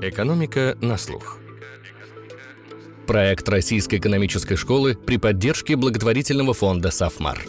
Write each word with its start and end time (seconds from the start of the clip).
Экономика 0.00 0.78
на 0.80 0.96
слух. 0.96 1.38
Проект 3.08 3.48
Российской 3.48 3.96
экономической 3.96 4.54
школы 4.54 4.94
при 4.94 5.16
поддержке 5.16 5.74
благотворительного 5.74 6.54
фонда 6.54 6.92
«Сафмар». 6.92 7.44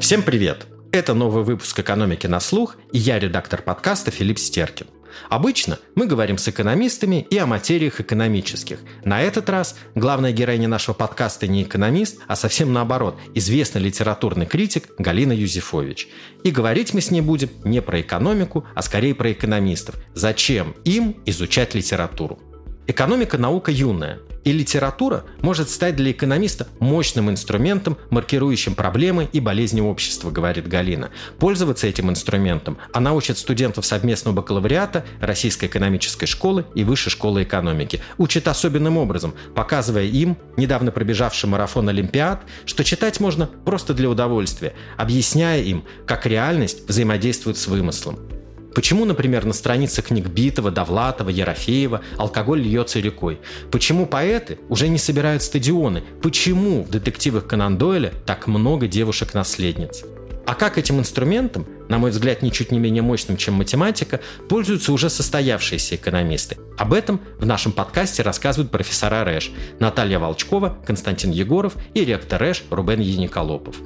Всем 0.00 0.24
привет! 0.24 0.66
Это 0.90 1.14
новый 1.14 1.44
выпуск 1.44 1.78
«Экономики 1.78 2.26
на 2.26 2.40
слух» 2.40 2.76
и 2.90 2.98
я 2.98 3.20
редактор 3.20 3.62
подкаста 3.62 4.10
Филипп 4.10 4.40
Стеркин. 4.40 4.86
Обычно 5.28 5.78
мы 5.94 6.06
говорим 6.06 6.38
с 6.38 6.48
экономистами 6.48 7.26
и 7.30 7.38
о 7.38 7.46
материях 7.46 8.00
экономических. 8.00 8.78
На 9.04 9.22
этот 9.22 9.48
раз 9.48 9.76
главная 9.94 10.32
героиня 10.32 10.68
нашего 10.68 10.94
подкаста 10.94 11.46
не 11.46 11.62
экономист, 11.62 12.20
а 12.26 12.36
совсем 12.36 12.72
наоборот, 12.72 13.18
известный 13.34 13.80
литературный 13.80 14.46
критик 14.46 14.90
Галина 14.98 15.32
Юзефович. 15.32 16.08
И 16.44 16.50
говорить 16.50 16.94
мы 16.94 17.00
с 17.00 17.10
ней 17.10 17.20
будем 17.20 17.50
не 17.64 17.82
про 17.82 18.00
экономику, 18.00 18.66
а 18.74 18.82
скорее 18.82 19.14
про 19.14 19.32
экономистов. 19.32 19.96
Зачем 20.14 20.74
им 20.84 21.16
изучать 21.26 21.74
литературу? 21.74 22.38
Экономика– 22.86 23.36
наука 23.38 23.72
юная, 23.72 24.20
и 24.46 24.52
литература 24.52 25.24
может 25.42 25.68
стать 25.68 25.96
для 25.96 26.12
экономиста 26.12 26.68
мощным 26.78 27.28
инструментом, 27.28 27.98
маркирующим 28.10 28.76
проблемы 28.76 29.28
и 29.32 29.40
болезни 29.40 29.80
общества, 29.80 30.30
говорит 30.30 30.68
Галина. 30.68 31.10
Пользоваться 31.40 31.88
этим 31.88 32.10
инструментом 32.10 32.78
она 32.92 33.12
учит 33.12 33.38
студентов 33.38 33.84
совместного 33.84 34.36
бакалавриата 34.36 35.04
Российской 35.20 35.64
экономической 35.64 36.26
школы 36.26 36.64
и 36.76 36.84
Высшей 36.84 37.10
школы 37.10 37.42
экономики. 37.42 38.00
Учит 38.18 38.46
особенным 38.46 38.96
образом, 38.98 39.34
показывая 39.56 40.04
им, 40.04 40.38
недавно 40.56 40.92
пробежавший 40.92 41.48
марафон 41.50 41.88
Олимпиад, 41.88 42.44
что 42.66 42.84
читать 42.84 43.18
можно 43.18 43.48
просто 43.48 43.94
для 43.94 44.08
удовольствия, 44.08 44.74
объясняя 44.96 45.60
им, 45.60 45.82
как 46.06 46.24
реальность 46.24 46.88
взаимодействует 46.88 47.58
с 47.58 47.66
вымыслом. 47.66 48.35
Почему, 48.76 49.06
например, 49.06 49.46
на 49.46 49.54
страницах 49.54 50.04
книг 50.04 50.26
Битова, 50.26 50.70
Довлатова, 50.70 51.30
Ерофеева 51.30 52.02
алкоголь 52.18 52.60
льется 52.60 53.00
рекой? 53.00 53.40
Почему 53.70 54.04
поэты 54.04 54.58
уже 54.68 54.88
не 54.88 54.98
собирают 54.98 55.42
стадионы? 55.42 56.04
Почему 56.20 56.84
в 56.84 56.90
детективах 56.90 57.46
Конан 57.46 57.78
Дойля 57.78 58.12
так 58.26 58.46
много 58.46 58.86
девушек-наследниц? 58.86 60.04
А 60.44 60.54
как 60.54 60.76
этим 60.76 60.98
инструментом, 60.98 61.66
на 61.88 61.96
мой 61.96 62.10
взгляд, 62.10 62.42
ничуть 62.42 62.70
не 62.70 62.78
менее 62.78 63.02
мощным, 63.02 63.38
чем 63.38 63.54
математика, 63.54 64.20
пользуются 64.46 64.92
уже 64.92 65.08
состоявшиеся 65.08 65.94
экономисты? 65.94 66.58
Об 66.76 66.92
этом 66.92 67.22
в 67.38 67.46
нашем 67.46 67.72
подкасте 67.72 68.22
рассказывают 68.22 68.70
профессора 68.70 69.24
РЭШ 69.24 69.52
Наталья 69.80 70.18
Волчкова, 70.18 70.76
Константин 70.86 71.30
Егоров 71.30 71.76
и 71.94 72.04
ректор 72.04 72.42
РЭШ 72.42 72.64
Рубен 72.68 73.00
Яниколопов. 73.00 73.76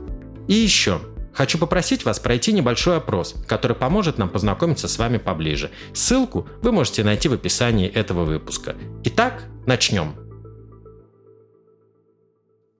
И 0.48 0.55
еще, 0.55 1.00
Хочу 1.33 1.59
попросить 1.59 2.05
вас 2.05 2.19
пройти 2.19 2.53
небольшой 2.53 2.97
опрос, 2.97 3.34
который 3.47 3.77
поможет 3.77 4.19
нам 4.19 4.28
познакомиться 4.28 4.89
с 4.89 4.98
вами 4.98 5.19
поближе. 5.19 5.70
Ссылку 5.92 6.48
вы 6.62 6.73
можете 6.73 7.05
найти 7.05 7.28
в 7.28 7.33
описании 7.33 7.89
этого 7.89 8.25
выпуска. 8.25 8.77
Итак, 9.05 9.45
начнем. 9.67 10.14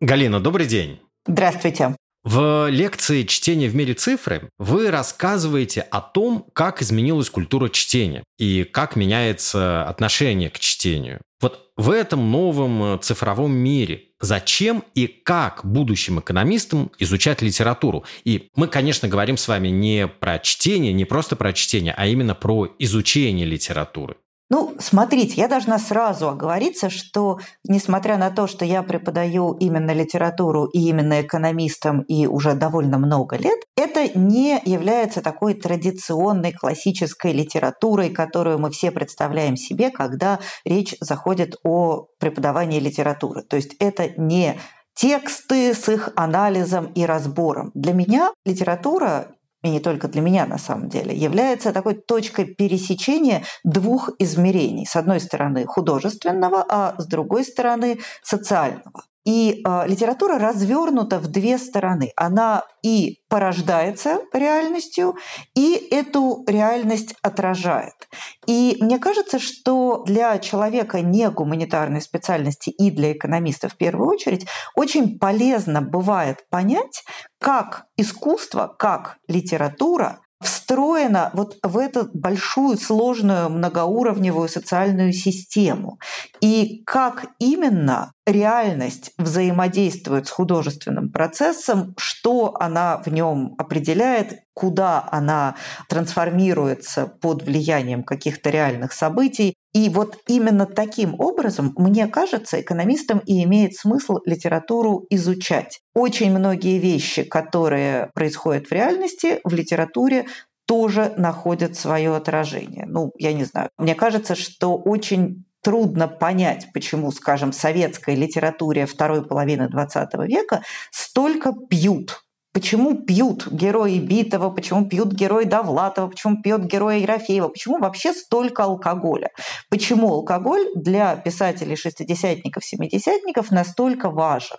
Галина, 0.01 0.41
добрый 0.41 0.67
день. 0.67 1.01
Здравствуйте. 1.27 1.95
В 2.23 2.69
лекции 2.69 3.23
«Чтение 3.23 3.71
в 3.71 3.75
мире 3.75 3.95
цифры» 3.95 4.51
вы 4.59 4.91
рассказываете 4.91 5.81
о 5.81 6.03
том, 6.03 6.47
как 6.53 6.83
изменилась 6.83 7.31
культура 7.31 7.71
чтения 7.71 8.23
и 8.39 8.65
как 8.65 8.95
меняется 8.95 9.89
отношение 9.89 10.51
к 10.51 10.59
чтению. 10.59 11.23
Вот 11.41 11.71
в 11.79 11.91
этом 11.91 12.31
новом 12.31 12.83
э, 12.83 12.99
цифровом 12.99 13.53
мире 13.53 14.10
зачем 14.21 14.85
и 14.95 15.07
как 15.07 15.65
будущим 15.65 16.21
экономистам 16.21 16.91
изучать 16.99 17.43
литературу? 17.43 18.05
И 18.25 18.49
мы, 18.55 18.69
конечно, 18.69 19.09
говорим 19.09 19.37
с 19.37 19.49
вами 19.49 19.69
не 19.69 20.07
про 20.07 20.39
чтение, 20.39 20.93
не 20.93 21.05
просто 21.05 21.37
про 21.37 21.53
чтение, 21.53 21.95
а 21.97 22.07
именно 22.07 22.35
про 22.35 22.69
изучение 22.79 23.47
литературы. 23.47 24.17
Ну, 24.51 24.75
смотрите, 24.81 25.35
я 25.37 25.47
должна 25.47 25.79
сразу 25.79 26.29
оговориться, 26.29 26.91
что 26.91 27.39
несмотря 27.65 28.19
на 28.19 28.31
то, 28.31 28.49
что 28.49 28.65
я 28.65 28.83
преподаю 28.83 29.53
именно 29.53 29.93
литературу 29.93 30.65
и 30.65 30.89
именно 30.89 31.21
экономистам 31.21 32.03
и 32.03 32.27
уже 32.27 32.55
довольно 32.55 32.99
много 32.99 33.37
лет, 33.37 33.61
это 33.77 34.19
не 34.19 34.61
является 34.65 35.23
такой 35.23 35.55
традиционной 35.55 36.53
классической 36.53 37.33
литературой, 37.33 38.11
которую 38.11 38.59
мы 38.59 38.73
все 38.73 38.91
представляем 38.91 39.57
себе, 39.57 39.91
когда 39.91 40.41
речь 40.65 40.97
заходит 41.01 41.55
о 41.63 42.07
преподавании 42.19 42.81
литературы. 42.81 43.43
То 43.43 43.55
есть 43.55 43.77
это 43.79 44.11
не 44.21 44.59
тексты 44.95 45.75
с 45.75 45.89
их 45.89 46.11
анализом 46.17 46.87
и 46.87 47.07
разбором. 47.07 47.71
Для 47.75 47.93
меня 47.93 48.33
литература 48.45 49.33
и 49.63 49.71
не 49.71 49.81
только 49.81 50.09
для 50.09 50.21
меня 50.21 50.47
на 50.47 50.59
самом 50.59 50.89
деле, 50.89 51.15
является 51.15 51.73
такой 51.73 51.95
точкой 51.95 52.47
пересечения 52.47 53.45
двух 53.65 54.11
измерений. 54.19 54.87
С 54.87 54.97
одной 54.97 55.21
стороны 55.21 55.67
художественного, 55.67 56.65
а 56.69 56.95
с 56.99 57.07
другой 57.07 57.45
стороны 57.45 57.99
социального. 58.23 59.05
И 59.25 59.63
э, 59.65 59.87
литература 59.87 60.39
развернута 60.39 61.19
в 61.19 61.29
две 61.29 61.59
стороны. 61.59 62.13
Она 62.17 62.65
и 62.83 63.21
порождается 63.29 64.21
реальностью, 64.33 65.17
и 65.55 65.75
эту 65.91 66.45
реальность 66.47 67.15
отражает. 67.23 68.09
И 68.47 68.79
мне 68.81 68.99
кажется, 68.99 69.39
что 69.39 70.03
для 70.07 70.39
человека 70.39 71.01
не 71.01 71.29
гуманитарной 71.31 72.01
специальности 72.01 72.71
и 72.71 72.91
для 72.91 73.13
экономиста 73.13 73.69
в 73.69 73.77
первую 73.77 74.09
очередь 74.09 74.47
очень 74.75 75.19
полезно 75.19 75.83
бывает 75.83 76.49
понять, 76.51 77.05
как 77.39 77.87
искусство, 77.97 78.75
как 78.79 79.19
литература 79.29 80.21
встроена 80.41 81.31
вот 81.35 81.59
в 81.63 81.77
эту 81.77 82.09
большую, 82.15 82.79
сложную, 82.79 83.51
многоуровневую 83.51 84.49
социальную 84.49 85.13
систему. 85.13 85.99
И 86.41 86.83
как 86.87 87.27
именно 87.39 88.13
реальность 88.31 89.13
взаимодействует 89.19 90.27
с 90.27 90.31
художественным 90.31 91.11
процессом, 91.11 91.95
что 91.99 92.55
она 92.59 93.03
в 93.05 93.09
нем 93.09 93.55
определяет, 93.59 94.41
куда 94.55 95.09
она 95.11 95.57
трансформируется 95.89 97.07
под 97.07 97.43
влиянием 97.43 98.03
каких-то 98.03 98.51
реальных 98.51 98.93
событий. 98.93 99.55
И 99.73 99.89
вот 99.89 100.19
именно 100.27 100.67
таким 100.67 101.15
образом, 101.19 101.73
мне 101.77 102.07
кажется, 102.09 102.61
экономистам 102.61 103.21
и 103.25 103.45
имеет 103.45 103.77
смысл 103.77 104.19
литературу 104.25 105.07
изучать. 105.11 105.81
Очень 105.95 106.37
многие 106.37 106.79
вещи, 106.79 107.23
которые 107.23 108.11
происходят 108.15 108.67
в 108.67 108.73
реальности, 108.73 109.41
в 109.45 109.55
литературе 109.55 110.27
тоже 110.67 111.13
находят 111.17 111.77
свое 111.77 112.15
отражение. 112.15 112.85
Ну, 112.87 113.13
я 113.19 113.33
не 113.33 113.45
знаю. 113.45 113.71
Мне 113.77 113.97
кажется, 113.97 114.37
что 114.37 114.77
очень 114.77 115.45
трудно 115.63 116.09
понять, 116.09 116.69
почему, 116.73 117.13
скажем, 117.13 117.53
советской 117.53 118.15
литературе 118.15 118.87
второй 118.87 119.25
половины 119.25 119.69
XX 119.73 120.27
века 120.27 120.63
столько 120.91 121.53
пьют 121.53 122.23
Почему 122.53 122.97
пьют 122.97 123.47
герои 123.47 124.01
Битова, 124.01 124.51
почему 124.51 124.85
пьют 124.85 125.13
герои 125.13 125.45
Довлатова, 125.45 126.09
почему 126.09 126.43
пьет 126.43 126.65
герои 126.65 127.03
Ерофеева, 127.03 127.47
почему 127.47 127.79
вообще 127.79 128.13
столько 128.13 128.65
алкоголя? 128.65 129.31
Почему 129.69 130.13
алкоголь 130.13 130.67
для 130.75 131.15
писателей 131.15 131.77
шестидесятников, 131.77 132.65
семидесятников 132.65 133.53
настолько 133.53 134.11
важен? 134.11 134.57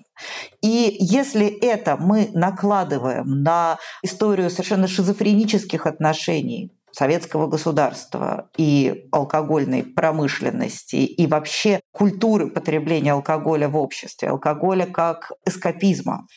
И 0.62 0.95
если 1.00 1.47
это 1.47 1.97
мы 1.97 2.29
накладываем 2.33 3.44
на 3.44 3.78
историю 4.03 4.50
совершенно 4.50 4.88
шизофренических 4.88 5.85
отношений 5.85 6.72
советского 6.91 7.47
государства 7.47 8.50
и 8.57 9.07
алкогольной 9.12 9.84
промышленности 9.84 10.96
и 10.96 11.28
вообще 11.28 11.81
культуры 11.91 12.47
потребления 12.47 13.13
алкоголя 13.13 13.68
в 13.68 13.78
обществе, 13.78 14.29
алкоголя 14.29 14.85
как 14.85 15.31
эскапизма, 15.46 16.28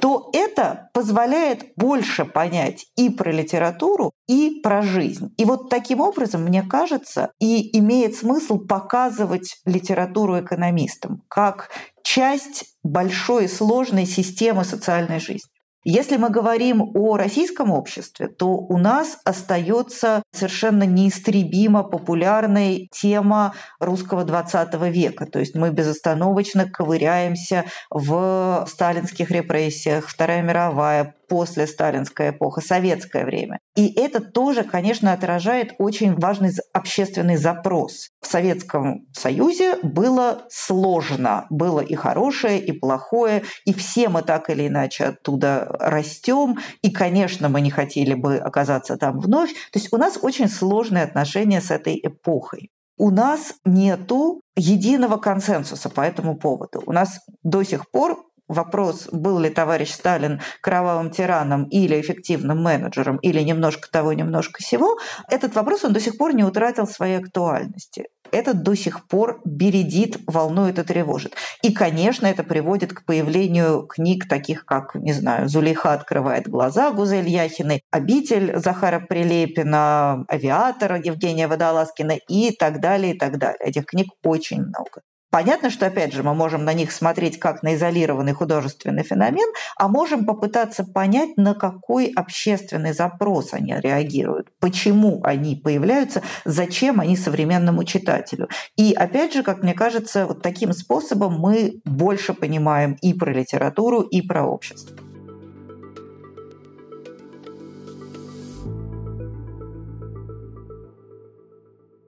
то 0.00 0.30
это 0.32 0.90
позволяет 0.92 1.72
больше 1.76 2.24
понять 2.24 2.86
и 2.96 3.10
про 3.10 3.30
литературу, 3.30 4.12
и 4.28 4.60
про 4.62 4.82
жизнь. 4.82 5.32
И 5.36 5.44
вот 5.44 5.68
таким 5.70 6.00
образом, 6.00 6.42
мне 6.42 6.62
кажется, 6.62 7.32
и 7.40 7.76
имеет 7.78 8.14
смысл 8.14 8.58
показывать 8.58 9.56
литературу 9.64 10.40
экономистам 10.40 11.22
как 11.28 11.70
часть 12.02 12.76
большой 12.82 13.48
сложной 13.48 14.06
системы 14.06 14.64
социальной 14.64 15.20
жизни. 15.20 15.53
Если 15.84 16.16
мы 16.16 16.30
говорим 16.30 16.92
о 16.94 17.18
российском 17.18 17.70
обществе, 17.70 18.28
то 18.28 18.48
у 18.56 18.78
нас 18.78 19.18
остается 19.24 20.22
совершенно 20.32 20.84
неистребимо 20.84 21.82
популярной 21.82 22.88
тема 22.90 23.54
русского 23.80 24.24
20 24.24 24.74
века. 24.90 25.26
То 25.26 25.40
есть 25.40 25.54
мы 25.54 25.70
безостановочно 25.70 26.68
ковыряемся 26.68 27.66
в 27.90 28.66
сталинских 28.66 29.30
репрессиях, 29.30 30.08
Вторая 30.08 30.40
мировая, 30.40 31.14
после 31.34 31.66
сталинская 31.66 32.30
эпоха, 32.30 32.60
советское 32.60 33.24
время. 33.24 33.58
И 33.74 33.92
это 34.00 34.20
тоже, 34.20 34.62
конечно, 34.62 35.12
отражает 35.12 35.74
очень 35.78 36.14
важный 36.14 36.52
общественный 36.72 37.36
запрос. 37.36 38.10
В 38.20 38.28
Советском 38.28 39.08
Союзе 39.12 39.74
было 39.82 40.44
сложно. 40.48 41.46
Было 41.50 41.80
и 41.80 41.96
хорошее, 41.96 42.64
и 42.64 42.70
плохое, 42.70 43.42
и 43.64 43.72
все 43.74 44.08
мы 44.08 44.22
так 44.22 44.48
или 44.48 44.68
иначе 44.68 45.06
оттуда 45.06 45.66
растем. 45.80 46.58
И, 46.82 46.92
конечно, 46.92 47.48
мы 47.48 47.60
не 47.60 47.70
хотели 47.70 48.14
бы 48.14 48.36
оказаться 48.36 48.96
там 48.96 49.18
вновь. 49.18 49.52
То 49.72 49.80
есть 49.80 49.92
у 49.92 49.96
нас 49.96 50.16
очень 50.22 50.48
сложные 50.48 51.02
отношения 51.02 51.60
с 51.60 51.72
этой 51.72 51.98
эпохой. 52.00 52.70
у 52.96 53.10
нас 53.10 53.54
нету 53.64 54.40
единого 54.56 55.16
консенсуса 55.16 55.90
по 55.90 56.00
этому 56.00 56.36
поводу. 56.36 56.82
У 56.86 56.92
нас 56.92 57.20
до 57.42 57.62
сих 57.64 57.90
пор 57.90 58.24
вопрос, 58.48 59.08
был 59.12 59.38
ли 59.38 59.50
товарищ 59.50 59.90
Сталин 59.92 60.40
кровавым 60.60 61.10
тираном 61.10 61.64
или 61.64 62.00
эффективным 62.00 62.62
менеджером, 62.62 63.16
или 63.18 63.40
немножко 63.40 63.90
того, 63.90 64.12
немножко 64.12 64.62
всего, 64.62 64.98
этот 65.30 65.54
вопрос 65.54 65.84
он 65.84 65.92
до 65.92 66.00
сих 66.00 66.18
пор 66.18 66.34
не 66.34 66.44
утратил 66.44 66.86
своей 66.86 67.18
актуальности. 67.18 68.06
Это 68.32 68.52
до 68.52 68.74
сих 68.74 69.06
пор 69.06 69.40
бередит, 69.44 70.18
волнует 70.26 70.78
и 70.78 70.82
тревожит. 70.82 71.34
И, 71.62 71.72
конечно, 71.72 72.26
это 72.26 72.42
приводит 72.42 72.92
к 72.92 73.04
появлению 73.04 73.86
книг 73.86 74.28
таких, 74.28 74.64
как, 74.64 74.96
не 74.96 75.12
знаю, 75.12 75.48
«Зулейха 75.48 75.92
открывает 75.92 76.48
глаза» 76.48 76.90
Гузель 76.90 77.28
Яхиной, 77.28 77.82
«Обитель» 77.92 78.58
Захара 78.58 78.98
Прилепина, 78.98 80.24
«Авиатор» 80.28 80.94
Евгения 80.94 81.46
Водолазкина 81.46 82.16
и 82.28 82.50
так 82.50 82.80
далее, 82.80 83.14
и 83.14 83.18
так 83.18 83.38
далее. 83.38 83.60
Этих 83.60 83.86
книг 83.86 84.08
очень 84.24 84.62
много. 84.62 85.02
Понятно, 85.34 85.68
что, 85.68 85.86
опять 85.86 86.12
же, 86.12 86.22
мы 86.22 86.32
можем 86.32 86.64
на 86.64 86.74
них 86.74 86.92
смотреть 86.92 87.40
как 87.40 87.64
на 87.64 87.74
изолированный 87.74 88.34
художественный 88.34 89.02
феномен, 89.02 89.52
а 89.76 89.88
можем 89.88 90.26
попытаться 90.26 90.84
понять, 90.84 91.36
на 91.36 91.54
какой 91.54 92.12
общественный 92.14 92.92
запрос 92.92 93.52
они 93.52 93.74
реагируют, 93.76 94.52
почему 94.60 95.24
они 95.24 95.56
появляются, 95.56 96.22
зачем 96.44 97.00
они 97.00 97.16
современному 97.16 97.82
читателю. 97.82 98.48
И, 98.76 98.92
опять 98.92 99.34
же, 99.34 99.42
как 99.42 99.64
мне 99.64 99.74
кажется, 99.74 100.26
вот 100.26 100.40
таким 100.40 100.72
способом 100.72 101.40
мы 101.40 101.80
больше 101.84 102.32
понимаем 102.32 102.96
и 103.02 103.12
про 103.12 103.32
литературу, 103.32 104.02
и 104.02 104.22
про 104.22 104.44
общество. 104.44 104.96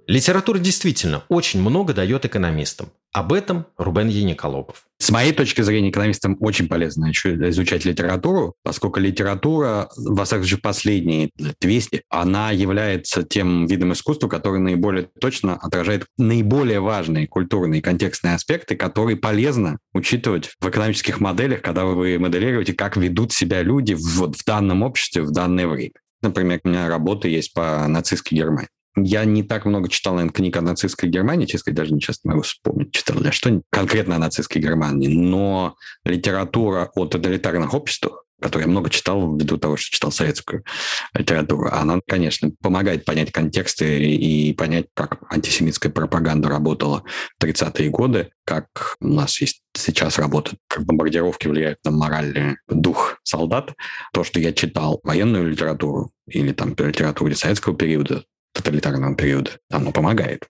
Литература 0.06 0.58
действительно 0.58 1.24
очень 1.28 1.60
много 1.60 1.92
дает 1.92 2.24
экономистам. 2.24 2.90
Об 3.12 3.32
этом 3.32 3.66
Рубен 3.76 4.08
Яниколопов. 4.08 4.84
С 4.98 5.10
моей 5.10 5.32
точки 5.32 5.62
зрения, 5.62 5.90
экономистам 5.90 6.36
очень 6.38 6.68
полезно 6.68 7.10
изучать 7.10 7.84
литературу, 7.84 8.54
поскольку 8.62 9.00
литература, 9.00 9.88
во 9.96 10.24
всяком 10.24 10.44
случае, 10.44 10.60
последние 10.60 11.30
200, 11.60 12.02
она 12.08 12.52
является 12.52 13.24
тем 13.24 13.66
видом 13.66 13.94
искусства, 13.94 14.28
который 14.28 14.60
наиболее 14.60 15.08
точно 15.20 15.56
отражает 15.56 16.06
наиболее 16.18 16.80
важные 16.80 17.26
культурные 17.26 17.80
и 17.80 17.82
контекстные 17.82 18.34
аспекты, 18.34 18.76
которые 18.76 19.16
полезно 19.16 19.78
учитывать 19.92 20.50
в 20.60 20.68
экономических 20.68 21.18
моделях, 21.18 21.62
когда 21.62 21.84
вы 21.84 22.18
моделируете, 22.18 22.74
как 22.74 22.96
ведут 22.96 23.32
себя 23.32 23.62
люди 23.62 23.94
вот 23.94 24.36
в 24.36 24.44
данном 24.44 24.82
обществе 24.82 25.22
в 25.22 25.32
данное 25.32 25.66
время. 25.66 25.94
Например, 26.22 26.60
у 26.62 26.68
меня 26.68 26.88
работа 26.88 27.28
есть 27.28 27.52
по 27.54 27.86
нацистской 27.88 28.38
Германии. 28.38 28.68
Я 28.96 29.26
не 29.26 29.42
так 29.42 29.66
много 29.66 29.90
читал, 29.90 30.14
наверное, 30.14 30.32
книг 30.32 30.56
о 30.56 30.62
нацистской 30.62 31.10
Германии, 31.10 31.44
честно 31.44 31.74
даже 31.74 31.92
не 31.92 32.00
часто 32.00 32.28
могу 32.28 32.42
вспомнить, 32.42 32.92
читал 32.92 33.22
я 33.22 33.30
что 33.30 33.60
конкретно 33.70 34.16
о 34.16 34.18
нацистской 34.18 34.62
Германии, 34.62 35.08
но 35.08 35.76
литература 36.04 36.90
о 36.94 37.04
тоталитарных 37.04 37.74
обществах, 37.74 38.24
которую 38.40 38.66
я 38.66 38.70
много 38.70 38.88
читал 38.88 39.36
ввиду 39.36 39.58
того, 39.58 39.76
что 39.76 39.90
читал 39.90 40.12
советскую 40.12 40.64
литературу, 41.12 41.68
она, 41.70 42.00
конечно, 42.06 42.50
помогает 42.62 43.04
понять 43.04 43.32
контексты 43.32 44.02
и 44.02 44.54
понять, 44.54 44.86
как 44.94 45.20
антисемитская 45.30 45.92
пропаганда 45.92 46.48
работала 46.48 47.04
в 47.38 47.44
30-е 47.44 47.90
годы, 47.90 48.30
как 48.46 48.96
у 49.00 49.08
нас 49.08 49.40
есть 49.42 49.60
сейчас 49.74 50.18
работает, 50.18 50.58
как 50.68 50.86
бомбардировки 50.86 51.48
влияют 51.48 51.80
на 51.84 51.90
моральный 51.90 52.56
дух 52.68 53.18
солдат. 53.24 53.74
То, 54.14 54.24
что 54.24 54.40
я 54.40 54.54
читал 54.54 55.00
военную 55.02 55.48
литературу 55.50 56.12
или 56.26 56.52
там 56.52 56.70
литературу 56.70 57.34
советского 57.34 57.76
периода, 57.76 58.24
тоталитарного 58.56 59.14
периода. 59.14 59.50
Оно 59.70 59.92
помогает. 59.92 60.48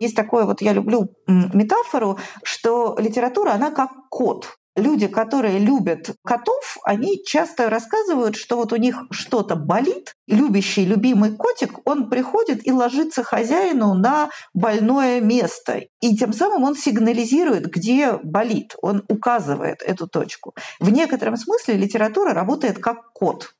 Есть 0.00 0.14
такое, 0.14 0.44
вот 0.44 0.60
я 0.60 0.72
люблю 0.72 1.08
метафору, 1.26 2.18
что 2.42 2.96
литература, 2.98 3.52
она 3.52 3.70
как 3.70 3.90
кот 4.10 4.56
люди, 4.76 5.08
которые 5.08 5.58
любят 5.58 6.14
котов, 6.24 6.76
они 6.84 7.22
часто 7.24 7.68
рассказывают, 7.70 8.36
что 8.36 8.56
вот 8.56 8.72
у 8.72 8.76
них 8.76 9.02
что-то 9.10 9.56
болит. 9.56 10.14
Любящий, 10.28 10.84
любимый 10.84 11.34
котик, 11.34 11.86
он 11.88 12.10
приходит 12.10 12.66
и 12.66 12.72
ложится 12.72 13.24
хозяину 13.24 13.94
на 13.94 14.28
больное 14.54 15.20
место. 15.20 15.82
И 16.00 16.16
тем 16.16 16.32
самым 16.32 16.64
он 16.64 16.76
сигнализирует, 16.76 17.66
где 17.70 18.18
болит. 18.22 18.76
Он 18.82 19.02
указывает 19.08 19.82
эту 19.82 20.06
точку. 20.06 20.54
В 20.78 20.90
некотором 20.90 21.36
смысле 21.36 21.74
литература 21.74 22.34
работает 22.34 22.78
как 22.78 23.12
кот. 23.12 23.54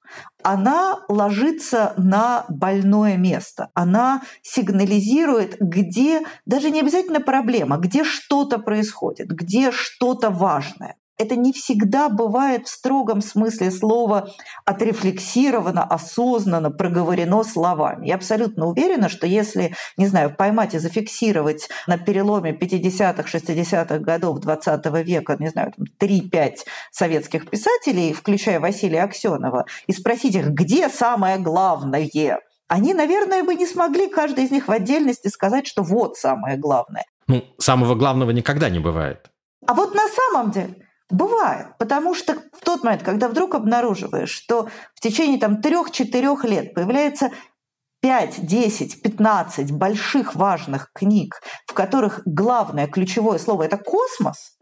Она 0.48 1.00
ложится 1.08 1.92
на 1.96 2.44
больное 2.48 3.16
место. 3.16 3.70
Она 3.74 4.22
сигнализирует, 4.42 5.56
где 5.58 6.22
даже 6.44 6.70
не 6.70 6.78
обязательно 6.78 7.18
проблема, 7.18 7.78
где 7.78 8.04
что-то 8.04 8.58
происходит, 8.60 9.26
где 9.26 9.72
что-то 9.72 10.30
важное 10.30 10.94
это 11.18 11.36
не 11.36 11.52
всегда 11.52 12.08
бывает 12.08 12.66
в 12.66 12.70
строгом 12.70 13.22
смысле 13.22 13.70
слова 13.70 14.28
отрефлексировано, 14.64 15.82
осознанно, 15.82 16.70
проговорено 16.70 17.42
словами. 17.42 18.08
Я 18.08 18.16
абсолютно 18.16 18.66
уверена, 18.66 19.08
что 19.08 19.26
если, 19.26 19.74
не 19.96 20.06
знаю, 20.06 20.34
поймать 20.34 20.74
и 20.74 20.78
зафиксировать 20.78 21.68
на 21.86 21.98
переломе 21.98 22.52
50-х, 22.52 23.22
60-х 23.22 23.98
годов 23.98 24.40
20 24.40 24.86
века, 25.06 25.36
не 25.38 25.48
знаю, 25.48 25.72
3-5 25.98 26.56
советских 26.90 27.48
писателей, 27.48 28.12
включая 28.12 28.60
Василия 28.60 29.02
Аксенова, 29.02 29.66
и 29.86 29.92
спросить 29.92 30.34
их, 30.34 30.48
где 30.48 30.88
самое 30.88 31.38
главное, 31.38 32.06
они, 32.68 32.94
наверное, 32.94 33.44
бы 33.44 33.54
не 33.54 33.66
смогли 33.66 34.08
каждый 34.08 34.44
из 34.44 34.50
них 34.50 34.68
в 34.68 34.72
отдельности 34.72 35.28
сказать, 35.28 35.66
что 35.66 35.82
вот 35.82 36.16
самое 36.16 36.56
главное. 36.56 37.04
Ну, 37.28 37.44
самого 37.58 37.94
главного 37.94 38.32
никогда 38.32 38.68
не 38.68 38.80
бывает. 38.80 39.30
А 39.66 39.74
вот 39.74 39.94
на 39.94 40.08
самом 40.08 40.50
деле 40.50 40.85
Бывает, 41.08 41.68
потому 41.78 42.14
что 42.14 42.34
в 42.52 42.64
тот 42.64 42.82
момент, 42.82 43.04
когда 43.04 43.28
вдруг 43.28 43.54
обнаруживаешь, 43.54 44.30
что 44.30 44.68
в 44.94 45.00
течение 45.00 45.38
там 45.38 45.62
трех-четырех 45.62 46.44
лет 46.44 46.74
появляется 46.74 47.30
5, 48.00 48.44
10, 48.44 49.02
15 49.02 49.72
больших 49.72 50.34
важных 50.34 50.90
книг, 50.92 51.40
в 51.66 51.74
которых 51.74 52.22
главное 52.24 52.88
ключевое 52.88 53.38
слово 53.38 53.64
это 53.64 53.76
космос, 53.76 54.58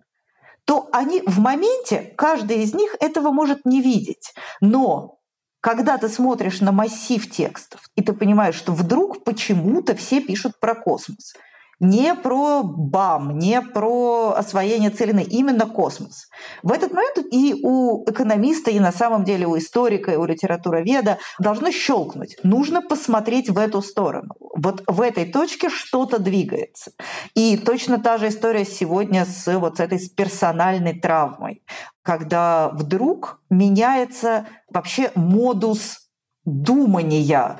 то 0.66 0.88
они 0.92 1.22
в 1.26 1.38
моменте, 1.38 2.14
каждый 2.16 2.62
из 2.62 2.74
них 2.74 2.94
этого 3.00 3.30
может 3.30 3.64
не 3.64 3.80
видеть. 3.80 4.34
Но 4.60 5.18
когда 5.60 5.96
ты 5.96 6.10
смотришь 6.10 6.60
на 6.60 6.72
массив 6.72 7.30
текстов, 7.30 7.80
и 7.96 8.02
ты 8.02 8.12
понимаешь, 8.12 8.54
что 8.54 8.72
вдруг 8.72 9.24
почему-то 9.24 9.96
все 9.96 10.20
пишут 10.20 10.60
про 10.60 10.74
космос– 10.74 11.32
не 11.84 12.14
про 12.14 12.62
БАМ, 12.62 13.38
не 13.38 13.60
про 13.60 14.34
освоение 14.36 14.90
целины, 14.90 15.22
именно 15.22 15.66
космос. 15.66 16.28
В 16.62 16.72
этот 16.72 16.92
момент 16.92 17.18
и 17.30 17.60
у 17.62 18.04
экономиста, 18.10 18.70
и 18.70 18.80
на 18.80 18.92
самом 18.92 19.24
деле 19.24 19.46
у 19.46 19.56
историка, 19.56 20.12
и 20.12 20.16
у 20.16 20.24
литературоведа 20.24 21.18
должно 21.38 21.70
щелкнуть. 21.70 22.36
Нужно 22.42 22.80
посмотреть 22.82 23.50
в 23.50 23.58
эту 23.58 23.82
сторону. 23.82 24.34
Вот 24.56 24.82
в 24.86 25.00
этой 25.00 25.30
точке 25.30 25.68
что-то 25.68 26.18
двигается. 26.18 26.92
И 27.34 27.56
точно 27.56 27.98
та 27.98 28.18
же 28.18 28.28
история 28.28 28.64
сегодня 28.64 29.26
с 29.26 29.58
вот 29.58 29.76
с 29.76 29.80
этой 29.80 29.98
с 29.98 30.08
персональной 30.08 30.98
травмой, 30.98 31.62
когда 32.02 32.70
вдруг 32.70 33.40
меняется 33.50 34.46
вообще 34.70 35.10
модус 35.14 36.08
думания 36.44 37.58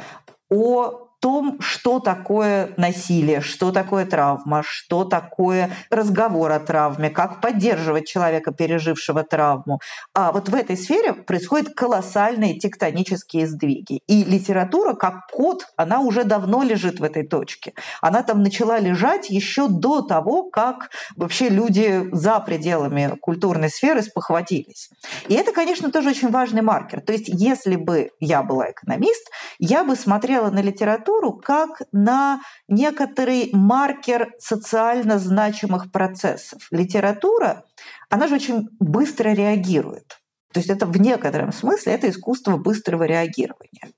о 0.50 1.03
том, 1.24 1.56
что 1.58 2.00
такое 2.00 2.74
насилие, 2.76 3.40
что 3.40 3.72
такое 3.72 4.04
травма, 4.04 4.62
что 4.62 5.04
такое 5.04 5.70
разговор 5.88 6.52
о 6.52 6.60
травме, 6.60 7.08
как 7.08 7.40
поддерживать 7.40 8.06
человека, 8.06 8.52
пережившего 8.52 9.22
травму. 9.22 9.78
А 10.12 10.32
вот 10.32 10.50
в 10.50 10.54
этой 10.54 10.76
сфере 10.76 11.14
происходят 11.14 11.72
колоссальные 11.72 12.58
тектонические 12.58 13.46
сдвиги. 13.46 14.02
И 14.06 14.22
литература, 14.22 14.92
как 14.92 15.26
код, 15.32 15.66
она 15.76 16.00
уже 16.00 16.24
давно 16.24 16.62
лежит 16.62 17.00
в 17.00 17.02
этой 17.02 17.26
точке. 17.26 17.72
Она 18.02 18.22
там 18.22 18.42
начала 18.42 18.78
лежать 18.78 19.30
еще 19.30 19.68
до 19.68 20.02
того, 20.02 20.50
как 20.50 20.90
вообще 21.16 21.48
люди 21.48 22.06
за 22.12 22.38
пределами 22.40 23.16
культурной 23.18 23.70
сферы 23.70 24.02
спохватились. 24.02 24.90
И 25.28 25.32
это, 25.32 25.52
конечно, 25.52 25.90
тоже 25.90 26.10
очень 26.10 26.30
важный 26.30 26.60
маркер. 26.60 27.00
То 27.00 27.14
есть 27.14 27.28
если 27.28 27.76
бы 27.76 28.10
я 28.20 28.42
была 28.42 28.72
экономист, 28.72 29.30
я 29.58 29.84
бы 29.84 29.96
смотрела 29.96 30.50
на 30.50 30.60
литературу 30.60 31.13
литературу 31.14 31.32
как 31.32 31.82
на 31.92 32.40
некоторый 32.68 33.50
маркер 33.52 34.32
социально 34.38 35.18
значимых 35.18 35.90
процессов. 35.90 36.62
Литература, 36.70 37.64
она 38.10 38.28
же 38.28 38.36
очень 38.36 38.68
быстро 38.80 39.30
реагирует. 39.30 40.20
То 40.52 40.60
есть 40.60 40.70
это 40.70 40.86
в 40.86 40.96
некотором 41.00 41.52
смысле 41.52 41.94
это 41.94 42.08
искусство 42.08 42.56
быстрого 42.56 43.04
реагирования. 43.04 43.90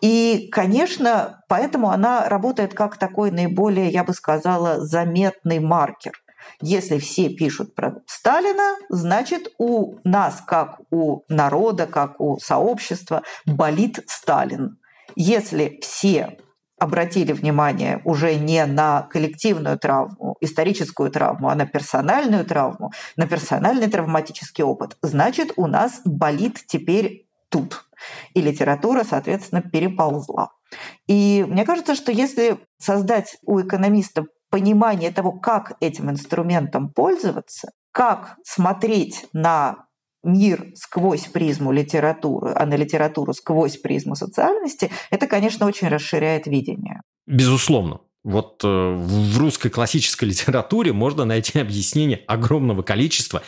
И, 0.00 0.48
конечно, 0.50 1.44
поэтому 1.48 1.90
она 1.90 2.28
работает 2.28 2.74
как 2.74 2.96
такой 2.96 3.30
наиболее, 3.30 3.88
я 3.88 4.02
бы 4.02 4.12
сказала, 4.12 4.84
заметный 4.84 5.60
маркер. 5.60 6.12
Если 6.60 6.98
все 6.98 7.28
пишут 7.28 7.76
про 7.76 8.02
Сталина, 8.06 8.76
значит 8.88 9.52
у 9.58 9.94
нас, 10.02 10.42
как 10.44 10.80
у 10.90 11.22
народа, 11.28 11.86
как 11.86 12.20
у 12.20 12.38
сообщества, 12.38 13.22
болит 13.46 14.00
Сталин. 14.08 14.78
Если 15.14 15.78
все 15.82 16.38
обратили 16.82 17.32
внимание 17.32 18.02
уже 18.04 18.34
не 18.34 18.66
на 18.66 19.02
коллективную 19.02 19.78
травму, 19.78 20.36
историческую 20.40 21.12
травму, 21.12 21.48
а 21.48 21.54
на 21.54 21.64
персональную 21.64 22.44
травму, 22.44 22.90
на 23.16 23.28
персональный 23.28 23.86
травматический 23.88 24.64
опыт, 24.64 24.96
значит, 25.00 25.52
у 25.56 25.68
нас 25.68 26.00
болит 26.04 26.58
теперь 26.66 27.28
тут. 27.50 27.84
И 28.34 28.40
литература, 28.42 29.04
соответственно, 29.04 29.62
переползла. 29.62 30.50
И 31.06 31.46
мне 31.46 31.64
кажется, 31.64 31.94
что 31.94 32.10
если 32.10 32.58
создать 32.78 33.38
у 33.42 33.60
экономиста 33.60 34.24
понимание 34.50 35.12
того, 35.12 35.30
как 35.30 35.76
этим 35.78 36.10
инструментом 36.10 36.88
пользоваться, 36.88 37.70
как 37.92 38.38
смотреть 38.42 39.26
на 39.32 39.86
мир 40.22 40.72
сквозь 40.74 41.26
призму 41.26 41.72
литературы, 41.72 42.52
а 42.54 42.66
на 42.66 42.74
литературу 42.74 43.32
сквозь 43.32 43.76
призму 43.76 44.14
социальности, 44.14 44.90
это, 45.10 45.26
конечно, 45.26 45.66
очень 45.66 45.88
расширяет 45.88 46.46
видение. 46.46 47.00
Безусловно. 47.26 48.00
Вот 48.24 48.62
э, 48.62 48.68
в 48.68 49.38
русской 49.38 49.68
классической 49.68 50.24
литературе 50.28 50.92
можно 50.92 51.24
найти 51.24 51.58
объяснение 51.58 52.22
огромного 52.26 52.82
количества 52.82 53.42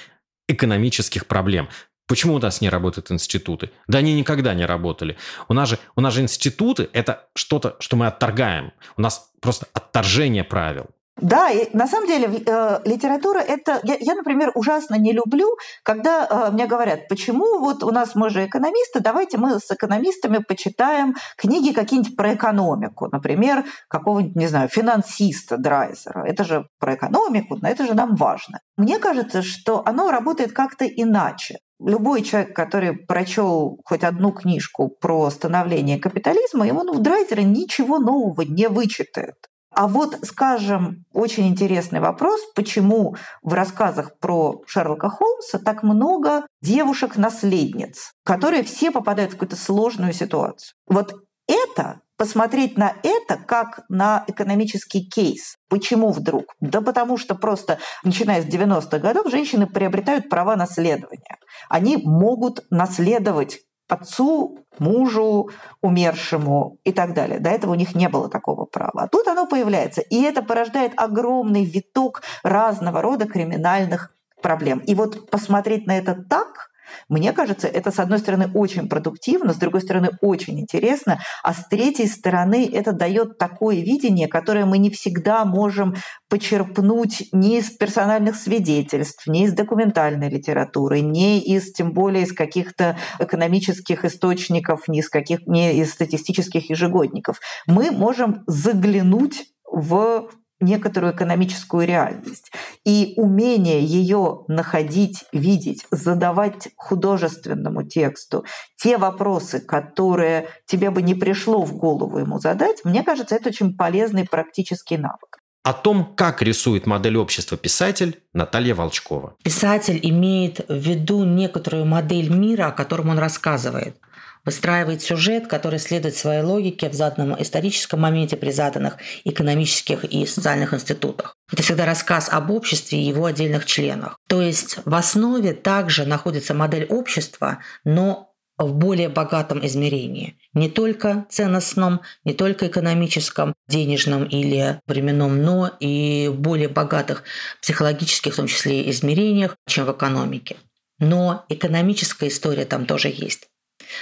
экономических 0.49 1.27
проблем. 1.27 1.69
Почему 2.07 2.35
у 2.35 2.39
нас 2.39 2.61
не 2.61 2.69
работают 2.69 3.11
институты? 3.11 3.71
Да 3.87 3.99
они 3.99 4.13
никогда 4.13 4.53
не 4.53 4.67
работали. 4.67 5.17
У 5.49 5.55
нас 5.55 5.71
же, 5.71 5.79
у 5.97 6.03
нас 6.03 6.13
же 6.13 6.21
институты– 6.21 6.91
это 6.93 7.29
что-то, 7.35 7.77
что 7.81 7.97
мы 7.97 8.07
отторгаем. 8.07 8.73
У 8.99 9.01
нас 9.01 9.31
просто 9.41 9.67
отторжение 9.73 10.45
правил. 10.45 10.91
Да, 11.21 11.49
и 11.51 11.69
на 11.77 11.87
самом 11.87 12.09
деле 12.09 12.43
э, 12.45 12.81
литература 12.85 13.39
это 13.39 13.79
я, 13.85 13.97
я, 14.01 14.15
например, 14.17 14.51
ужасно 14.57 14.97
не 14.97 15.13
люблю, 15.13 15.57
когда 15.85 16.27
э, 16.29 16.51
мне 16.51 16.67
говорят, 16.67 17.07
почему 17.09 17.61
вот 17.61 17.85
у 17.85 17.93
нас 17.93 18.17
мы 18.17 18.31
же 18.31 18.45
экономисты, 18.45 18.99
давайте 18.99 19.39
мы 19.39 19.61
с 19.61 19.71
экономистами 19.71 20.39
почитаем 20.39 21.15
книги 21.37 21.73
какие-нибудь 21.73 22.17
про 22.17 22.35
экономику, 22.35 23.09
например, 23.13 23.65
какого-нибудь 23.89 24.35
не 24.35 24.49
знаю 24.49 24.69
финансиста 24.69 25.57
Драйзера. 25.57 26.25
Это 26.27 26.43
же 26.43 26.67
про 26.81 26.97
экономику, 26.97 27.59
но 27.63 27.69
это 27.69 27.87
же 27.87 27.95
нам 27.95 28.17
важно. 28.17 28.59
Мне 28.77 28.99
кажется, 28.99 29.43
что 29.43 29.83
оно 29.87 30.11
работает 30.11 30.53
как-то 30.53 30.85
иначе. 30.85 31.59
Любой 31.79 32.23
человек, 32.23 32.57
который 32.57 32.93
прочел 32.93 33.79
хоть 33.85 34.03
одну 34.03 34.33
книжку 34.33 34.89
про 34.89 35.31
становление 35.31 36.01
капитализма, 36.01 36.67
ему 36.67 36.83
ну, 36.83 36.95
в 36.95 37.03
Драйзера 37.03 37.43
ничего 37.43 38.01
нового 38.01 38.43
не 38.43 38.69
вычитает. 38.69 39.37
А 39.75 39.89
вот, 39.89 40.19
скажем, 40.23 41.05
очень 41.13 41.49
интересный 41.49 42.01
вопрос, 42.01 42.41
почему 42.55 43.17
в 43.43 43.53
рассказах 43.55 44.19
про 44.19 44.63
Шерлока 44.67 45.09
Холмса 45.09 45.59
так 45.59 45.83
много 45.83 46.47
девушек-наследниц, 46.63 48.13
которые 48.25 48.63
все 48.63 48.91
попадают 48.91 49.33
в 49.33 49.35
какую-то 49.35 49.57
сложную 49.57 50.13
ситуацию. 50.13 50.75
Вот 50.87 51.15
это 51.49 52.01
посмотреть 52.17 52.79
на 52.79 52.95
это 53.03 53.37
как 53.37 53.81
на 53.89 54.25
экономический 54.29 55.09
кейс. 55.09 55.57
Почему 55.69 56.13
вдруг? 56.13 56.55
Да 56.61 56.81
потому 56.81 57.19
что 57.19 57.35
просто, 57.35 57.79
начиная 58.05 58.43
с 58.43 58.47
90-х 58.47 58.99
годов, 58.99 59.31
женщины 59.31 59.67
приобретают 59.67 60.29
права 60.29 60.55
наследования. 60.55 61.39
Они 61.69 61.97
могут 61.97 62.65
наследовать 62.71 63.59
отцу, 63.89 64.59
мужу, 64.79 65.51
умершему 65.83 66.79
и 66.85 66.93
так 66.93 67.15
далее. 67.15 67.39
До 67.39 67.51
этого 67.51 67.73
у 67.73 67.77
них 67.77 67.95
не 67.95 68.09
было 68.09 68.29
такого 68.29 68.65
права. 68.65 69.03
А 69.03 69.09
тут 69.09 69.29
оно 69.29 69.47
появляется. 69.47 70.01
И 70.01 70.23
это 70.23 70.43
порождает 70.43 70.93
огромный 70.97 71.65
виток 71.65 72.23
разного 72.43 73.03
рода 73.03 73.27
криминальных 73.27 74.15
проблем. 74.43 74.79
И 74.81 74.95
вот 74.95 75.31
посмотреть 75.31 75.87
на 75.87 75.99
это 75.99 76.15
так– 76.15 76.71
мне 77.09 77.33
кажется, 77.33 77.69
это, 77.69 77.91
с 77.91 77.99
одной 77.99 78.19
стороны, 78.19 78.51
очень 78.55 78.89
продуктивно, 78.89 79.53
с 79.53 79.57
другой 79.57 79.81
стороны, 79.81 80.11
очень 80.21 80.61
интересно, 80.61 81.21
а 81.43 81.53
с 81.55 81.67
третьей 81.69 82.07
стороны, 82.07 82.69
это 82.73 82.93
дает 82.93 83.39
такое 83.39 83.77
видение, 83.77 84.29
которое 84.29 84.65
мы 84.65 84.79
не 84.79 84.91
всегда 84.91 85.45
можем 85.45 85.95
почерпнуть 86.29 87.29
ни 87.33 87.59
из 87.59 87.71
персональных 87.71 88.37
свидетельств, 88.37 89.27
ни 89.27 89.45
из 89.45 89.53
документальной 89.53 90.29
литературы, 90.29 91.01
ни 91.01 91.41
из, 91.41 91.73
тем 91.73 91.93
более, 91.93 92.25
из 92.25 92.33
каких-то 92.33 92.97
экономических 93.19 94.05
источников, 94.05 94.89
ни 94.89 94.99
из, 94.99 95.09
каких, 95.09 95.47
ни 95.47 95.79
из 95.81 95.93
статистических 95.93 96.71
ежегодников. 96.71 97.41
Мы 97.67 97.91
можем 97.91 98.43
заглянуть 98.47 99.47
в 99.71 100.29
некоторую 100.61 101.15
экономическую 101.15 101.87
реальность. 101.87 102.51
И 102.85 103.15
умение 103.17 103.83
ее 103.83 104.45
находить, 104.49 105.25
видеть, 105.33 105.87
задавать 105.91 106.69
художественному 106.77 107.83
тексту 107.83 108.45
те 108.77 108.99
вопросы, 108.99 109.61
которые 109.61 110.49
тебе 110.67 110.91
бы 110.91 111.01
не 111.01 111.15
пришло 111.15 111.63
в 111.63 111.75
голову 111.77 112.19
ему 112.19 112.39
задать, 112.39 112.85
мне 112.85 113.03
кажется, 113.03 113.35
это 113.37 113.49
очень 113.49 113.75
полезный 113.77 114.27
практический 114.29 114.99
навык. 114.99 115.39
О 115.63 115.73
том, 115.73 116.15
как 116.15 116.43
рисует 116.43 116.87
модель 116.87 117.17
общества 117.17 117.57
писатель 117.57 118.21
Наталья 118.35 118.75
Волчкова. 118.75 119.37
Писатель 119.43 119.99
имеет 120.03 120.69
в 120.69 120.75
виду 120.75 121.25
некоторую 121.25 121.87
модель 121.87 122.29
мира, 122.29 122.67
о 122.67 122.73
котором 122.73 123.09
он 123.09 123.19
рассказывает 123.19 123.97
выстраивает 124.45 125.03
сюжет, 125.03 125.47
который 125.47 125.79
следует 125.79 126.17
своей 126.17 126.43
логике 126.43 126.89
в 126.89 126.95
заданном 126.95 127.41
историческом 127.41 128.01
моменте 128.01 128.37
при 128.37 128.51
заданных 128.51 128.99
экономических 129.25 130.05
и 130.05 130.27
социальных 130.27 130.75
институтах. 130.75 131.37
Это 131.53 131.63
всегда 131.63 131.87
рассказ 131.87 132.29
об 132.31 132.51
обществе 132.51 132.99
и 132.99 133.07
его 133.07 133.27
отдельных 133.27 133.67
членах. 133.67 134.19
То 134.29 134.41
есть 134.41 134.79
в 134.85 134.95
основе 134.95 135.53
также 135.53 136.05
находится 136.05 136.55
модель 136.55 136.87
общества, 136.87 137.59
но 137.85 138.35
в 138.57 138.73
более 138.73 139.09
богатом 139.09 139.65
измерении. 139.67 140.39
Не 140.53 140.69
только 140.69 141.27
ценностном, 141.29 142.03
не 142.25 142.35
только 142.35 142.69
экономическом, 142.69 143.55
денежном 143.69 144.25
или 144.25 144.81
временном, 144.87 145.43
но 145.43 145.73
и 145.81 146.29
в 146.33 146.39
более 146.39 146.69
богатых 146.69 147.25
психологических, 147.61 148.33
в 148.33 148.37
том 148.37 148.47
числе, 148.47 148.89
измерениях, 148.91 149.57
чем 149.67 149.87
в 149.87 149.93
экономике. 149.93 150.57
Но 151.01 151.45
экономическая 151.49 152.29
история 152.29 152.65
там 152.65 152.87
тоже 152.87 153.09
есть. 153.09 153.49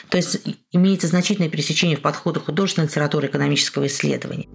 То 0.08 0.16
есть 0.16 0.40
имеется 0.70 1.06
значительное 1.06 1.48
пересечение 1.48 1.96
в 1.96 2.00
подходах 2.00 2.44
художественной 2.44 2.88
литературы 2.88 3.28
экономического 3.28 3.86
исследования. 3.86 4.48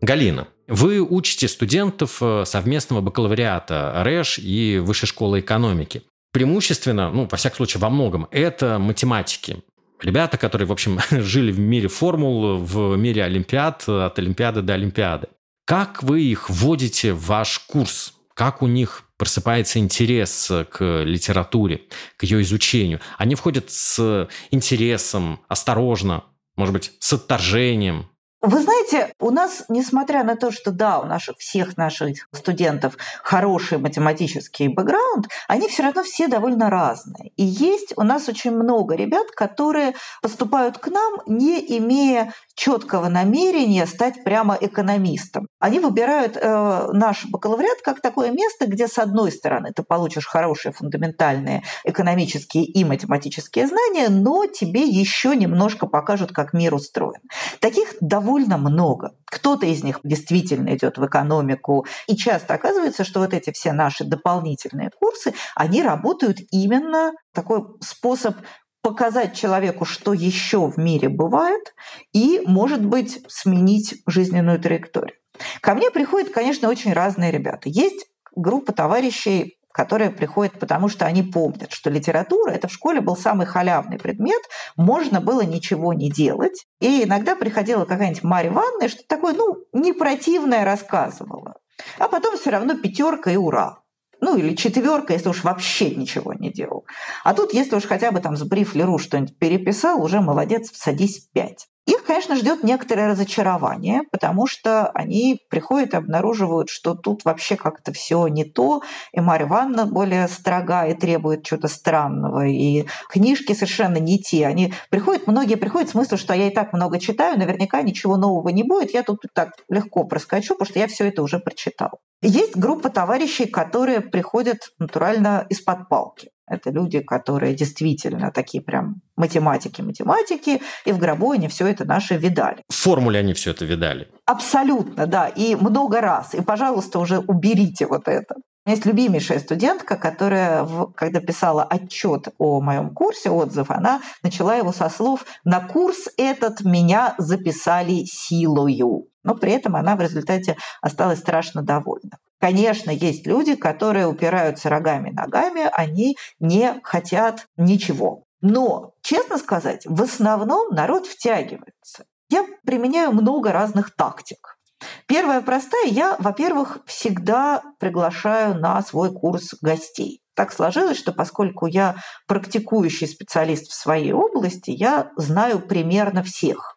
Галина, 0.00 0.48
вы 0.68 1.00
учите 1.00 1.48
студентов 1.48 2.18
э, 2.20 2.44
совместного 2.46 3.00
бакалавриата 3.00 4.02
РЭШ 4.04 4.38
и 4.38 4.78
Высшей 4.78 5.06
школы 5.06 5.40
экономики. 5.40 6.02
Преимущественно, 6.32 7.10
ну, 7.10 7.28
во 7.30 7.36
всяком 7.36 7.56
случае, 7.58 7.80
во 7.80 7.90
многом, 7.90 8.28
это 8.30 8.78
математики. 8.78 9.62
Ребята, 10.02 10.36
которые, 10.36 10.66
в 10.66 10.72
общем, 10.72 11.00
жили 11.10 11.52
в 11.52 11.58
мире 11.58 11.88
формул, 11.88 12.58
в 12.58 12.96
мире 12.96 13.24
олимпиад, 13.24 13.88
от 13.88 14.18
олимпиады 14.18 14.60
до 14.60 14.74
олимпиады. 14.74 15.28
Как 15.64 16.02
вы 16.02 16.22
их 16.22 16.50
вводите 16.50 17.12
в 17.14 17.26
ваш 17.26 17.60
курс? 17.60 18.14
Как 18.34 18.60
у 18.60 18.66
них 18.66 19.03
просыпается 19.16 19.78
интерес 19.78 20.50
к 20.70 21.02
литературе, 21.04 21.82
к 22.16 22.24
ее 22.24 22.42
изучению. 22.42 23.00
Они 23.18 23.34
входят 23.34 23.70
с 23.70 24.28
интересом, 24.50 25.40
осторожно, 25.48 26.24
может 26.56 26.72
быть, 26.72 26.92
с 26.98 27.12
отторжением, 27.12 28.10
вы 28.46 28.60
знаете, 28.60 29.12
у 29.20 29.30
нас, 29.30 29.64
несмотря 29.68 30.22
на 30.22 30.36
то, 30.36 30.50
что 30.50 30.70
да, 30.70 30.98
у 30.98 31.04
наших 31.04 31.38
всех 31.38 31.76
наших 31.76 32.28
студентов 32.32 32.96
хороший 33.22 33.78
математический 33.78 34.68
бэкграунд, 34.68 35.28
они 35.48 35.68
все 35.68 35.82
равно 35.84 36.02
все 36.02 36.28
довольно 36.28 36.70
разные. 36.70 37.30
И 37.36 37.44
есть 37.44 37.94
у 37.96 38.02
нас 38.02 38.28
очень 38.28 38.52
много 38.52 38.94
ребят, 38.94 39.30
которые 39.34 39.94
поступают 40.22 40.78
к 40.78 40.88
нам, 40.88 41.14
не 41.26 41.58
имея 41.78 42.32
четкого 42.54 43.08
намерения 43.08 43.86
стать 43.86 44.22
прямо 44.24 44.56
экономистом. 44.60 45.48
Они 45.58 45.80
выбирают 45.80 46.36
э, 46.36 46.88
наш 46.92 47.26
бакалавриат 47.26 47.80
как 47.82 48.00
такое 48.00 48.30
место, 48.30 48.66
где, 48.66 48.86
с 48.86 48.98
одной 48.98 49.32
стороны, 49.32 49.72
ты 49.74 49.82
получишь 49.82 50.26
хорошие 50.26 50.72
фундаментальные 50.72 51.62
экономические 51.84 52.64
и 52.64 52.84
математические 52.84 53.66
знания, 53.66 54.08
но 54.08 54.46
тебе 54.46 54.82
еще 54.82 55.34
немножко 55.34 55.86
покажут, 55.86 56.32
как 56.32 56.52
мир 56.52 56.74
устроен. 56.74 57.20
Таких 57.60 57.94
довольно 58.00 58.33
много. 58.38 59.16
Кто-то 59.26 59.66
из 59.66 59.82
них 59.82 60.00
действительно 60.04 60.74
идет 60.74 60.98
в 60.98 61.06
экономику. 61.06 61.86
И 62.06 62.16
часто 62.16 62.54
оказывается, 62.54 63.04
что 63.04 63.20
вот 63.20 63.34
эти 63.34 63.50
все 63.52 63.72
наши 63.72 64.04
дополнительные 64.04 64.90
курсы, 64.98 65.34
они 65.54 65.82
работают 65.82 66.38
именно 66.50 67.12
такой 67.32 67.64
способ 67.80 68.36
показать 68.82 69.34
человеку, 69.34 69.86
что 69.86 70.12
еще 70.12 70.70
в 70.70 70.76
мире 70.76 71.08
бывает, 71.08 71.74
и, 72.12 72.42
может 72.46 72.84
быть, 72.84 73.24
сменить 73.28 74.02
жизненную 74.06 74.60
траекторию. 74.60 75.16
Ко 75.62 75.74
мне 75.74 75.90
приходят, 75.90 76.30
конечно, 76.30 76.68
очень 76.68 76.92
разные 76.92 77.30
ребята. 77.30 77.70
Есть 77.70 78.06
группа 78.36 78.72
товарищей, 78.72 79.58
которые 79.74 80.10
приходят, 80.10 80.60
потому 80.60 80.88
что 80.88 81.04
они 81.04 81.24
помнят, 81.24 81.72
что 81.72 81.90
литература 81.90 82.52
это 82.52 82.68
в 82.68 82.72
школе 82.72 83.00
был 83.00 83.16
самый 83.16 83.44
халявный 83.44 83.98
предмет, 83.98 84.40
можно 84.76 85.20
было 85.20 85.40
ничего 85.40 85.92
не 85.92 86.10
делать. 86.10 86.64
И 86.80 87.02
иногда 87.02 87.34
приходила 87.34 87.84
какая-нибудь 87.84 88.22
Марья 88.22 88.50
Ивановна, 88.50 88.88
что 88.88 89.02
такое, 89.08 89.34
ну, 89.34 89.56
не 89.72 89.92
противное 89.92 90.64
рассказывала. 90.64 91.56
А 91.98 92.06
потом 92.06 92.38
все 92.38 92.50
равно 92.50 92.78
пятерка 92.78 93.32
и 93.32 93.36
ура. 93.36 93.80
ну 94.20 94.36
или 94.36 94.54
четверка, 94.54 95.12
если 95.12 95.28
уж 95.28 95.42
вообще 95.42 95.90
ничего 95.90 96.32
не 96.34 96.52
делал. 96.52 96.86
А 97.24 97.34
тут, 97.34 97.52
если 97.52 97.74
уж 97.74 97.84
хотя 97.84 98.12
бы 98.12 98.20
там 98.20 98.36
с 98.36 98.44
брифлеру 98.44 98.98
что-нибудь 98.98 99.36
переписал, 99.38 100.00
уже 100.00 100.20
молодец, 100.20 100.70
садись 100.72 101.28
пять. 101.32 101.66
Их, 101.86 102.02
конечно, 102.04 102.34
ждет 102.36 102.62
некоторое 102.62 103.08
разочарование, 103.08 104.02
потому 104.10 104.46
что 104.46 104.88
они 104.92 105.40
приходят 105.50 105.92
и 105.92 105.96
обнаруживают, 105.98 106.70
что 106.70 106.94
тут 106.94 107.24
вообще 107.24 107.56
как-то 107.56 107.92
все 107.92 108.26
не 108.28 108.44
то, 108.44 108.82
и 109.12 109.20
Марья 109.20 109.46
Ивановна 109.46 109.84
более 109.84 110.28
строга 110.28 110.86
и 110.86 110.94
требует 110.94 111.44
чего-то 111.44 111.68
странного, 111.68 112.46
и 112.46 112.86
книжки 113.10 113.52
совершенно 113.52 113.98
не 113.98 114.18
те. 114.18 114.46
Они 114.46 114.72
приходят, 114.88 115.26
многие 115.26 115.56
приходят 115.56 115.90
с 115.90 115.92
смыслом, 115.92 116.18
что 116.18 116.32
я 116.32 116.48
и 116.48 116.54
так 116.54 116.72
много 116.72 116.98
читаю, 116.98 117.38
наверняка 117.38 117.82
ничего 117.82 118.16
нового 118.16 118.48
не 118.48 118.62
будет, 118.62 118.94
я 118.94 119.02
тут 119.02 119.20
так 119.34 119.50
легко 119.68 120.04
проскочу, 120.04 120.54
потому 120.54 120.70
что 120.70 120.78
я 120.78 120.86
все 120.86 121.08
это 121.08 121.22
уже 121.22 121.38
прочитал. 121.38 122.00
Есть 122.22 122.56
группа 122.56 122.88
товарищей, 122.88 123.44
которые 123.44 124.00
приходят 124.00 124.72
натурально 124.78 125.46
из-под 125.50 125.90
палки. 125.90 126.30
Это 126.46 126.70
люди, 126.70 127.00
которые 127.00 127.54
действительно 127.54 128.30
такие 128.30 128.62
прям 128.62 129.00
математики-математики, 129.16 130.60
и 130.84 130.92
в 130.92 130.98
гробу 130.98 131.30
они 131.32 131.48
все 131.48 131.66
это 131.66 131.84
наши 131.84 132.16
видали. 132.16 132.62
В 132.68 132.74
формуле 132.74 133.20
они 133.20 133.32
все 133.32 133.52
это 133.52 133.64
видали. 133.64 134.08
Абсолютно, 134.26 135.06
да, 135.06 135.28
и 135.28 135.54
много 135.54 136.00
раз. 136.00 136.34
И, 136.34 136.42
пожалуйста, 136.42 136.98
уже 136.98 137.18
уберите 137.18 137.86
вот 137.86 138.08
это. 138.08 138.34
У 138.66 138.70
меня 138.70 138.76
есть 138.76 138.86
любимейшая 138.86 139.40
студентка, 139.40 139.96
которая, 139.96 140.66
когда 140.94 141.20
писала 141.20 141.64
отчет 141.64 142.28
о 142.38 142.62
моем 142.62 142.94
курсе, 142.94 143.28
отзыв, 143.28 143.70
она 143.70 144.00
начала 144.22 144.56
его 144.56 144.72
со 144.72 144.88
слов 144.88 145.26
«На 145.44 145.60
курс 145.60 146.08
этот 146.16 146.62
меня 146.62 147.14
записали 147.18 148.04
силою». 148.06 149.08
Но 149.22 149.34
при 149.34 149.52
этом 149.52 149.76
она 149.76 149.96
в 149.96 150.00
результате 150.00 150.56
осталась 150.80 151.18
страшно 151.18 151.62
довольна. 151.62 152.18
Конечно, 152.44 152.90
есть 152.90 153.26
люди, 153.26 153.54
которые 153.54 154.06
упираются 154.06 154.68
рогами 154.68 155.08
ногами, 155.08 155.66
они 155.72 156.18
не 156.40 156.78
хотят 156.82 157.46
ничего. 157.56 158.24
Но, 158.42 158.92
честно 159.00 159.38
сказать, 159.38 159.86
в 159.86 160.02
основном 160.02 160.74
народ 160.74 161.06
втягивается. 161.06 162.04
Я 162.28 162.44
применяю 162.66 163.12
много 163.12 163.50
разных 163.50 163.96
тактик. 163.96 164.58
Первая 165.06 165.40
простая. 165.40 165.86
Я, 165.86 166.16
во-первых, 166.18 166.80
всегда 166.84 167.62
приглашаю 167.80 168.56
на 168.56 168.82
свой 168.82 169.10
курс 169.10 169.54
гостей. 169.62 170.20
Так 170.34 170.52
сложилось, 170.52 170.98
что 170.98 171.12
поскольку 171.12 171.64
я 171.64 171.96
практикующий 172.26 173.06
специалист 173.06 173.70
в 173.70 173.74
своей 173.74 174.12
области, 174.12 174.70
я 174.70 175.12
знаю 175.16 175.60
примерно 175.60 176.22
всех. 176.22 176.76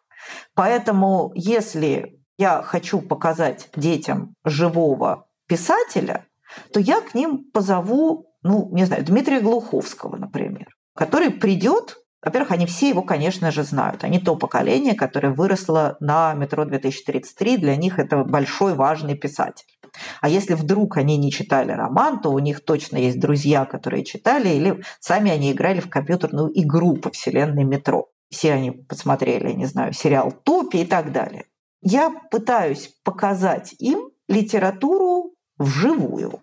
Поэтому 0.54 1.30
если 1.34 2.18
я 2.38 2.62
хочу 2.62 3.02
показать 3.02 3.68
детям 3.76 4.34
живого 4.46 5.27
писателя, 5.48 6.26
то 6.72 6.80
я 6.80 7.00
к 7.00 7.14
ним 7.14 7.50
позову, 7.52 8.32
ну, 8.42 8.68
не 8.72 8.84
знаю, 8.84 9.04
Дмитрия 9.04 9.40
Глуховского, 9.40 10.16
например, 10.16 10.68
который 10.94 11.30
придет 11.30 11.96
во-первых, 12.20 12.50
они 12.50 12.66
все 12.66 12.88
его, 12.88 13.02
конечно 13.02 13.52
же, 13.52 13.62
знают. 13.62 14.02
Они 14.02 14.18
то 14.18 14.34
поколение, 14.34 14.94
которое 14.94 15.32
выросло 15.32 15.96
на 16.00 16.34
метро 16.34 16.64
2033. 16.64 17.58
Для 17.58 17.76
них 17.76 18.00
это 18.00 18.24
большой, 18.24 18.74
важный 18.74 19.16
писатель. 19.16 19.66
А 20.20 20.28
если 20.28 20.54
вдруг 20.54 20.96
они 20.96 21.16
не 21.16 21.30
читали 21.30 21.72
роман, 21.72 22.20
то 22.20 22.30
у 22.30 22.38
них 22.40 22.64
точно 22.64 22.96
есть 22.96 23.20
друзья, 23.20 23.64
которые 23.64 24.04
читали, 24.04 24.48
или 24.48 24.82
сами 25.00 25.30
они 25.30 25.52
играли 25.52 25.80
в 25.80 25.88
компьютерную 25.88 26.50
игру 26.60 26.96
по 26.96 27.10
вселенной 27.10 27.64
метро. 27.64 28.08
Все 28.30 28.52
они 28.52 28.72
посмотрели, 28.72 29.52
не 29.52 29.66
знаю, 29.66 29.92
сериал 29.92 30.32
«Топи» 30.32 30.78
и 30.78 30.84
так 30.84 31.12
далее. 31.12 31.44
Я 31.80 32.10
пытаюсь 32.30 32.94
показать 33.04 33.74
им 33.78 34.10
литературу 34.28 35.34
вживую 35.58 36.40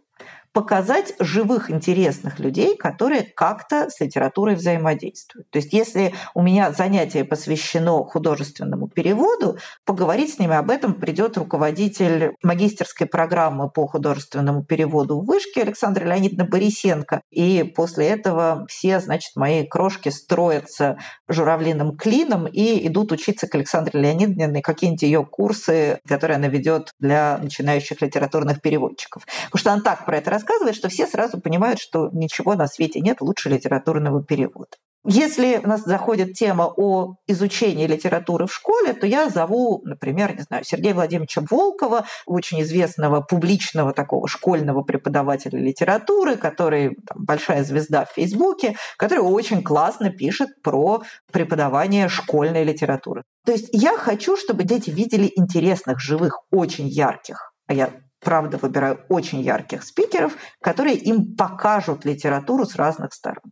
показать 0.55 1.15
живых, 1.19 1.69
интересных 1.69 2.39
людей, 2.39 2.77
которые 2.77 3.24
как-то 3.24 3.89
с 3.89 4.00
литературой 4.00 4.55
взаимодействуют. 4.55 5.50
То 5.50 5.57
есть 5.57 5.74
если 5.74 6.13
у 6.33 6.41
меня 6.41 6.71
занятие 6.71 7.25
посвящено 7.25 8.05
художественному 8.05 8.88
переводу, 8.88 9.57
поговорить 9.83 10.33
с 10.33 10.39
ними 10.39 10.55
об 10.55 10.71
этом 10.71 10.93
придет 10.93 11.38
руководитель 11.38 12.35
магистерской 12.41 13.06
программы 13.06 13.69
по 13.69 13.86
художественному 13.86 14.63
переводу 14.63 15.19
в 15.19 15.25
Вышке 15.25 15.62
Александра 15.62 16.06
Леонидовна 16.06 16.45
Борисенко. 16.45 17.19
И 17.32 17.63
после 17.75 18.08
этого 18.08 18.65
все, 18.69 19.01
значит, 19.01 19.36
мои 19.36 19.67
крошки 19.67 20.08
строятся 20.08 20.97
журавлиным 21.27 21.97
клином 21.97 22.47
и 22.47 22.88
идут 22.88 23.12
учиться 23.12 23.49
к 23.49 23.56
Александре 23.56 23.99
Леонидовне 23.99 24.47
на 24.47 24.62
какие-нибудь 24.62 25.03
ее 25.03 25.25
курсы, 25.25 25.99
которые 26.08 26.38
она 26.38 26.47
ведет 26.47 26.93
для 26.97 27.39
начинающих 27.39 28.01
литературных 28.01 28.62
переводчиков. 28.62 29.25
Потому 29.51 29.60
что 29.60 29.73
она 29.73 29.82
так 29.82 30.06
про 30.06 30.15
это 30.15 30.32
рассказывает, 30.32 30.44
рассказывает, 30.45 30.75
что 30.75 30.89
все 30.89 31.08
сразу 31.08 31.39
понимают, 31.39 31.79
что 31.79 32.10
ничего 32.12 32.55
на 32.55 32.67
свете 32.67 32.99
нет 32.99 33.21
лучше 33.21 33.49
литературного 33.49 34.23
перевода. 34.23 34.77
Если 35.08 35.62
у 35.63 35.67
нас 35.67 35.84
заходит 35.84 36.34
тема 36.34 36.73
о 36.75 37.17
изучении 37.27 37.86
литературы 37.86 38.47
в 38.47 38.53
школе, 38.53 38.93
то 38.93 39.05
я 39.05 39.29
зову, 39.29 39.81
например, 39.86 40.36
не 40.36 40.41
знаю, 40.41 40.63
Сергея 40.63 40.95
Владимировича 40.95 41.41
Волкова, 41.47 42.08
очень 42.25 42.63
известного 42.63 43.21
публичного 43.21 43.93
такого 43.93 44.27
школьного 44.27 44.81
преподавателя 44.81 45.60
литературы, 45.60 46.38
который 46.38 46.95
там, 47.08 47.23
большая 47.23 47.63
звезда 47.63 48.05
в 48.05 48.13
Фейсбуке, 48.13 48.77
который 48.97 49.19
очень 49.19 49.62
классно 49.62 50.10
пишет 50.10 50.49
про 50.63 51.03
преподавание 51.31 52.10
школьной 52.10 52.63
литературы. 52.63 53.21
То 53.45 53.51
есть 53.51 53.69
я 53.73 53.95
хочу, 53.97 54.36
чтобы 54.38 54.63
дети 54.63 54.89
видели 54.89 55.31
интересных, 55.36 55.99
живых, 55.99 56.39
очень 56.49 56.88
ярких, 56.88 57.53
а 57.67 57.75
я 57.75 57.91
правда, 58.25 58.57
выбираю 58.57 58.99
очень 59.07 59.39
ярких 59.39 59.83
спикеров, 59.83 60.35
которые 60.61 60.97
им 60.97 61.35
покажут 61.35 62.03
литературу 62.03 62.65
с 62.65 62.75
разных 62.75 63.13
сторон. 63.13 63.51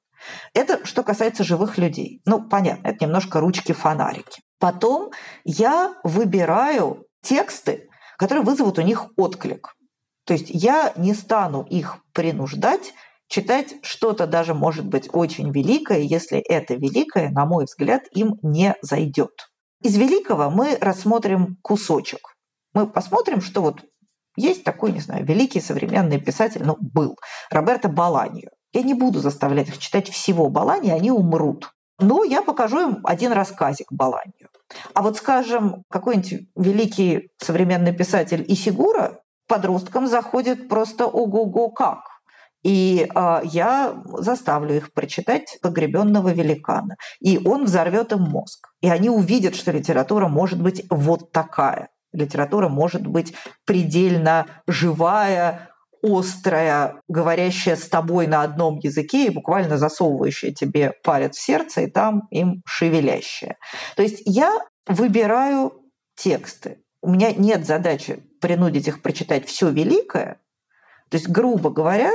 Это 0.54 0.86
что 0.86 1.04
касается 1.04 1.44
живых 1.44 1.78
людей. 1.78 2.22
Ну, 2.26 2.42
понятно, 2.50 2.88
это 2.88 3.06
немножко 3.06 3.40
ручки-фонарики. 3.40 4.42
Потом 4.60 5.12
я 5.46 5.96
выбираю 6.04 7.06
тексты, 7.22 7.88
которые 8.18 8.44
вызовут 8.44 8.80
у 8.80 8.82
них 8.82 9.08
отклик. 9.16 9.76
То 10.26 10.34
есть 10.34 10.50
я 10.50 10.92
не 10.98 11.14
стану 11.14 11.64
их 11.64 11.98
принуждать 12.14 12.94
читать 13.28 13.76
что-то 13.82 14.28
даже, 14.28 14.54
может 14.54 14.86
быть, 14.86 15.10
очень 15.12 15.52
великое, 15.52 16.00
если 16.00 16.40
это 16.40 16.76
великое, 16.76 17.30
на 17.30 17.46
мой 17.46 17.66
взгляд, 17.66 18.04
им 18.12 18.38
не 18.42 18.76
зайдет. 18.82 19.50
Из 19.82 19.98
великого 19.98 20.50
мы 20.50 20.78
рассмотрим 20.80 21.58
кусочек. 21.62 22.36
Мы 22.74 22.88
посмотрим, 22.88 23.42
что 23.42 23.62
вот 23.62 23.84
есть 24.36 24.64
такой, 24.64 24.92
не 24.92 25.00
знаю, 25.00 25.26
великий 25.26 25.62
современный 25.62 26.20
писатель, 26.20 26.64
ну, 26.64 26.78
был, 26.80 27.18
Роберто 27.52 27.90
Баланьо. 27.90 28.50
Я 28.74 28.82
не 28.82 28.94
буду 28.94 29.20
заставлять 29.20 29.70
их 29.70 29.78
читать 29.78 30.10
всего 30.10 30.50
Баланьо, 30.50 30.96
они 30.96 31.12
умрут. 31.12 31.72
Но 32.00 32.24
я 32.24 32.42
покажу 32.42 32.90
им 32.90 33.00
один 33.04 33.32
рассказик 33.32 33.88
Баланьо. 33.92 34.50
А 34.94 35.04
вот, 35.04 35.18
скажем, 35.18 35.84
какой-нибудь 35.90 36.48
великий 36.56 37.30
современный 37.38 37.94
писатель 37.94 38.44
Исигура 38.48 39.20
подросткам 39.48 40.08
заходит 40.08 40.68
просто 40.68 41.06
ого-го 41.06 41.70
как. 41.70 42.00
И 42.64 43.08
э, 43.14 43.40
я 43.44 44.02
заставлю 44.20 44.78
их 44.78 44.94
прочитать 44.94 45.58
«Погребенного 45.62 46.30
великана». 46.30 46.96
И 47.20 47.40
он 47.46 47.66
взорвет 47.66 48.14
им 48.14 48.22
мозг. 48.22 48.70
И 48.82 48.90
они 48.90 49.10
увидят, 49.10 49.54
что 49.56 49.72
литература 49.72 50.28
может 50.30 50.62
быть 50.62 50.86
вот 50.90 51.32
такая 51.32 51.90
литература 52.14 52.70
может 52.70 53.06
быть 53.06 53.34
предельно 53.66 54.46
живая, 54.68 55.70
острая, 56.04 57.02
говорящая 57.08 57.76
с 57.76 57.88
тобой 57.88 58.28
на 58.28 58.44
одном 58.44 58.78
языке 58.78 59.28
и 59.28 59.30
буквально 59.30 59.78
засовывающая 59.78 60.52
тебе 60.52 60.94
палец 61.04 61.38
в 61.38 61.42
сердце 61.42 61.82
и 61.82 61.90
там 61.90 62.28
им 62.30 62.62
шевелящая. 62.66 63.58
То 63.96 64.04
есть 64.04 64.22
я 64.26 64.60
выбираю 64.86 65.74
тексты. 66.16 66.84
У 67.02 67.10
меня 67.10 67.32
нет 67.32 67.66
задачи 67.66 68.24
принудить 68.42 68.88
их 68.88 69.02
прочитать 69.02 69.48
все 69.48 69.70
великое. 69.70 70.42
То 71.10 71.18
есть, 71.18 71.30
грубо 71.30 71.70
говоря, 71.70 72.12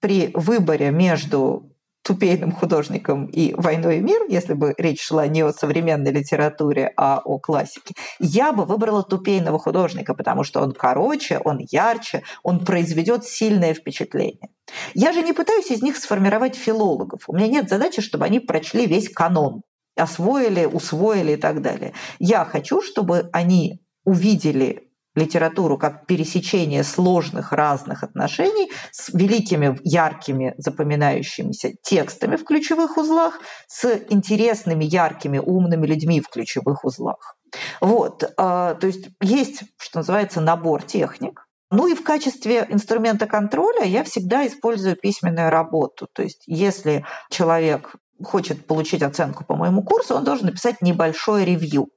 при 0.00 0.30
выборе 0.34 0.90
между 0.90 1.71
тупейным 2.02 2.52
художником 2.52 3.26
и 3.26 3.54
«Войной 3.54 3.98
и 3.98 4.00
мир», 4.00 4.22
если 4.28 4.54
бы 4.54 4.74
речь 4.76 5.02
шла 5.02 5.26
не 5.26 5.42
о 5.42 5.52
современной 5.52 6.10
литературе, 6.10 6.92
а 6.96 7.20
о 7.24 7.38
классике, 7.38 7.94
я 8.18 8.52
бы 8.52 8.64
выбрала 8.64 9.02
тупейного 9.02 9.58
художника, 9.58 10.14
потому 10.14 10.44
что 10.44 10.60
он 10.60 10.72
короче, 10.72 11.38
он 11.38 11.58
ярче, 11.70 12.22
он 12.42 12.64
произведет 12.64 13.24
сильное 13.24 13.74
впечатление. 13.74 14.50
Я 14.94 15.12
же 15.12 15.22
не 15.22 15.32
пытаюсь 15.32 15.70
из 15.70 15.82
них 15.82 15.96
сформировать 15.96 16.56
филологов. 16.56 17.22
У 17.28 17.36
меня 17.36 17.46
нет 17.46 17.68
задачи, 17.68 18.02
чтобы 18.02 18.24
они 18.24 18.40
прочли 18.40 18.86
весь 18.86 19.08
канон, 19.08 19.62
освоили, 19.96 20.64
усвоили 20.64 21.32
и 21.32 21.36
так 21.36 21.62
далее. 21.62 21.92
Я 22.18 22.44
хочу, 22.44 22.80
чтобы 22.80 23.28
они 23.32 23.80
увидели 24.04 24.91
литературу 25.14 25.78
как 25.78 26.06
пересечение 26.06 26.84
сложных 26.84 27.52
разных 27.52 28.02
отношений 28.02 28.70
с 28.90 29.12
великими, 29.12 29.78
яркими, 29.82 30.54
запоминающимися 30.58 31.72
текстами 31.82 32.36
в 32.36 32.44
ключевых 32.44 32.96
узлах, 32.96 33.40
с 33.66 34.02
интересными, 34.10 34.84
яркими, 34.84 35.38
умными 35.38 35.86
людьми 35.86 36.20
в 36.20 36.28
ключевых 36.28 36.84
узлах. 36.84 37.36
Вот, 37.80 38.32
а, 38.36 38.74
то 38.74 38.86
есть 38.86 39.08
есть, 39.20 39.64
что 39.78 39.98
называется, 39.98 40.40
набор 40.40 40.82
техник, 40.82 41.46
Ну 41.74 41.86
и 41.86 41.94
в 41.94 42.04
качестве 42.04 42.66
инструмента 42.68 43.26
контроля 43.26 43.84
я 43.84 44.04
всегда 44.04 44.46
использую 44.46 44.94
письменную 44.94 45.48
работу. 45.48 46.06
То 46.12 46.22
есть 46.22 46.42
если 46.46 47.06
человек 47.30 47.96
хочет 48.22 48.66
получить 48.66 49.02
оценку 49.02 49.44
по 49.44 49.56
моему 49.56 49.82
курсу, 49.82 50.14
он 50.14 50.24
должен 50.24 50.46
написать 50.46 50.82
небольшое 50.82 51.44
ревью. 51.44 51.88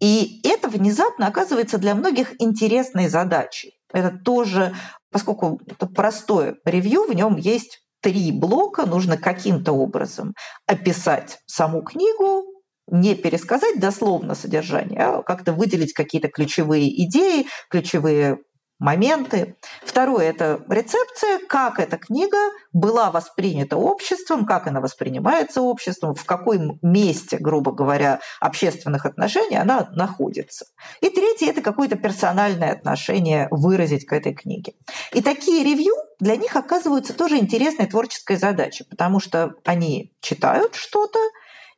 И 0.00 0.40
это 0.44 0.68
внезапно 0.68 1.26
оказывается 1.26 1.78
для 1.78 1.94
многих 1.94 2.40
интересной 2.40 3.08
задачей. 3.08 3.72
Это 3.92 4.16
тоже, 4.24 4.74
поскольку 5.10 5.60
это 5.66 5.86
простое 5.86 6.56
ревью, 6.64 7.06
в 7.06 7.14
нем 7.14 7.36
есть 7.36 7.80
три 8.00 8.32
блока, 8.32 8.86
нужно 8.86 9.16
каким-то 9.16 9.72
образом 9.72 10.34
описать 10.66 11.38
саму 11.46 11.82
книгу, 11.82 12.44
не 12.86 13.14
пересказать 13.14 13.80
дословно 13.80 14.34
содержание, 14.34 15.00
а 15.00 15.22
как-то 15.22 15.52
выделить 15.52 15.94
какие-то 15.94 16.28
ключевые 16.28 17.04
идеи, 17.04 17.46
ключевые 17.70 18.38
моменты. 18.84 19.56
Второе– 19.82 20.28
это 20.30 20.62
рецепция, 20.68 21.38
как 21.48 21.80
эта 21.80 21.96
книга 21.96 22.36
была 22.74 23.10
воспринята 23.10 23.78
обществом, 23.78 24.44
как 24.44 24.66
она 24.66 24.80
воспринимается 24.82 25.62
обществом, 25.62 26.14
в 26.14 26.24
каком 26.26 26.78
месте, 26.82 27.38
грубо 27.38 27.72
говоря, 27.72 28.20
общественных 28.40 29.06
отношений 29.06 29.56
она 29.56 29.88
находится. 29.92 30.66
И 31.00 31.08
третье– 31.08 31.46
это 31.50 31.62
какое-то 31.62 31.96
персональное 31.96 32.72
отношение 32.72 33.48
выразить 33.50 34.04
к 34.04 34.12
этой 34.12 34.34
книге. 34.34 34.74
И 35.12 35.22
такие 35.22 35.64
ревью 35.64 35.94
для 36.20 36.36
них 36.36 36.54
оказываются 36.54 37.14
тоже 37.14 37.38
интересной 37.38 37.86
творческой 37.86 38.36
задачей, 38.36 38.84
потому 38.84 39.18
что 39.18 39.54
они 39.64 40.12
читают 40.20 40.74
что-то, 40.74 41.18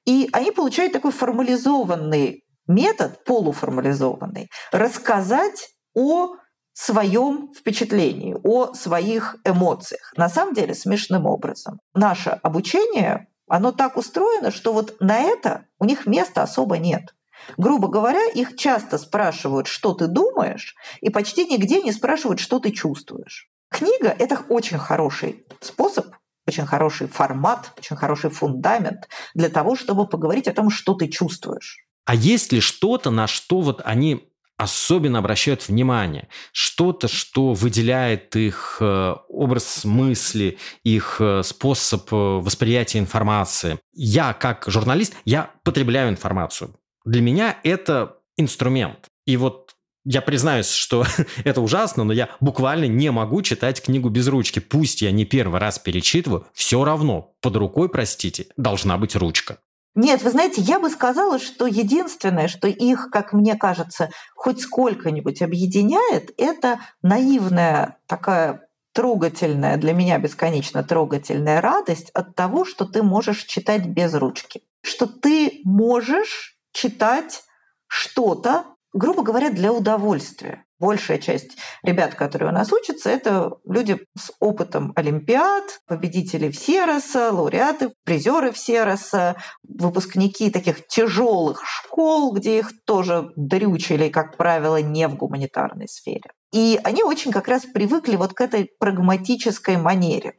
и 0.05 0.29
они 0.33 0.51
получают 0.51 0.93
такой 0.93 1.13
формализованный 1.13 2.43
метод, 2.67 3.23
полуформализованный, 3.25 4.49
рассказать 4.73 5.69
о 5.95 6.35
своем 6.79 7.53
впечатлении, 7.55 8.37
о 8.45 8.75
своих 8.75 9.37
эмоциях. 9.45 10.13
На 10.17 10.29
самом 10.29 10.53
деле 10.53 10.75
смешным 10.75 11.25
образом. 11.25 11.81
Наше 11.95 12.31
обучение, 12.43 13.29
оно 13.49 13.73
так 13.73 13.97
устроено, 13.97 14.51
что 14.51 14.75
вот 14.75 15.01
на 15.01 15.19
это 15.19 15.65
у 15.79 15.87
них 15.87 16.05
места 16.05 16.43
особо 16.43 16.77
нет. 16.77 17.15
Грубо 17.57 17.89
говоря, 17.89 18.23
их 18.35 18.57
часто 18.57 18.99
спрашивают, 18.99 19.69
что 19.69 19.95
ты 19.95 20.07
думаешь, 20.07 20.75
и 21.01 21.09
почти 21.09 21.47
нигде 21.47 21.81
не 21.81 21.93
спрашивают, 21.93 22.41
что 22.41 22.59
ты 22.59 22.73
чувствуешь. 22.73 23.49
Книга— 23.71 24.15
это 24.19 24.43
очень 24.49 24.79
хороший 24.79 25.47
способ, 25.61 26.07
очень 26.47 26.67
хороший 26.67 27.09
формат, 27.09 27.73
очень 27.79 27.97
хороший 27.97 28.31
фундамент 28.31 29.09
для 29.35 29.49
того, 29.49 29.77
чтобы 29.77 30.07
поговорить 30.07 30.49
о 30.49 30.53
том, 30.53 30.71
что 30.71 30.95
ты 30.95 31.09
чувствуешь. 31.09 31.87
А 32.05 32.15
есть 32.15 32.53
ли 32.53 32.61
что-то, 32.61 33.11
на 33.11 33.27
что 33.27 33.61
вот 33.61 33.81
они 33.85 34.31
особенно 34.57 35.19
обращают 35.19 35.69
внимание. 35.69 36.29
Что-то, 36.53 37.09
что 37.09 37.53
выделяет 37.53 38.35
их 38.37 38.79
э, 38.81 39.15
образ 39.29 39.85
мысли, 39.85 40.59
их 40.83 41.17
э, 41.21 41.43
способ 41.43 42.13
э, 42.13 42.17
восприятия 42.17 42.99
информации. 42.99 43.79
Я, 43.93 44.33
как 44.33 44.65
журналист, 44.67 45.15
я 45.25 45.51
потребляю 45.63 46.11
информацию. 46.11 46.75
Для 47.05 47.21
меня 47.21 47.59
это 47.63 48.17
инструмент. 48.37 49.07
И 49.27 49.37
вот 49.37 49.77
я 50.05 50.23
признаюсь, 50.23 50.71
что 50.71 51.05
это 51.45 51.61
ужасно, 51.61 52.05
но 52.05 52.13
я 52.13 52.31
буквально 52.41 52.87
не 52.87 53.11
могу 53.11 53.43
читать 53.43 53.83
книгу 53.83 54.09
без 54.09 54.29
ручки. 54.29 54.61
Пусть 54.61 55.03
я 55.03 55.11
не 55.11 55.25
первый 55.25 55.61
раз 55.61 55.79
перечитываю, 55.79 56.47
все 56.55 56.83
равно 56.85 57.35
под 57.43 57.57
рукой, 57.57 57.89
простите, 57.89 58.47
должна 58.57 58.97
быть 58.97 59.17
ручка. 59.17 59.59
Нет, 59.97 60.23
вы 60.23 60.31
знаете, 60.31 60.61
я 60.61 60.79
бы 60.79 60.91
сказала, 60.91 61.39
что 61.39 61.67
единственное, 61.67 62.49
что 62.49 62.69
их, 62.69 63.09
как 63.11 63.33
мне 63.33 63.57
кажется, 63.57 64.11
хоть 64.35 64.61
сколько-нибудь 64.61 65.41
объединяет, 65.41 66.35
это 66.37 66.81
наивная 67.01 67.97
такая 68.07 68.69
трогательная, 68.93 69.79
для 69.79 69.95
меня 69.95 70.19
бесконечно 70.19 70.85
трогательная 70.85 71.63
радость 71.63 72.11
от 72.11 72.35
того, 72.35 72.67
что 72.67 72.85
ты 72.85 73.03
можешь 73.03 73.45
читать 73.45 73.87
без 73.87 74.13
ручки. 74.13 74.63
Что 74.83 75.07
ты 75.07 75.63
можешь 75.65 76.59
читать 76.73 77.45
что-то, 77.87 78.67
грубо 78.93 79.23
говоря, 79.23 79.49
для 79.49 79.73
удовольствия. 79.73 80.66
Большая 80.79 81.19
часть 81.19 81.57
ребят, 81.83 82.15
которые 82.15 82.51
у 82.51 82.53
нас 82.53 82.71
учатся, 82.71 83.09
это 83.09 83.53
люди 83.65 83.99
с 84.17 84.31
опытом 84.41 84.93
олимпиад, 84.95 85.81
победители 85.87 86.51
Всероса, 86.51 87.33
лауреаты, 87.33 87.95
призеры 88.05 88.53
Всероса, 88.53 89.37
выпускники 89.63 90.51
таких 90.51 90.87
тяжелых 90.87 91.65
школ, 91.65 92.33
где 92.35 92.59
их 92.59 92.73
тоже 92.85 93.31
дрючили, 93.37 94.11
как 94.11 94.37
правило, 94.37 94.83
не 94.83 95.09
в 95.09 95.17
гуманитарной 95.17 95.89
сфере. 95.89 96.31
И 96.53 96.79
они 96.85 97.03
очень 97.03 97.33
как 97.33 97.49
раз 97.49 97.65
привыкли 97.65 98.17
вот 98.17 98.35
к 98.35 98.41
этой 98.43 98.71
прагматической 98.79 99.79
манере, 99.79 100.35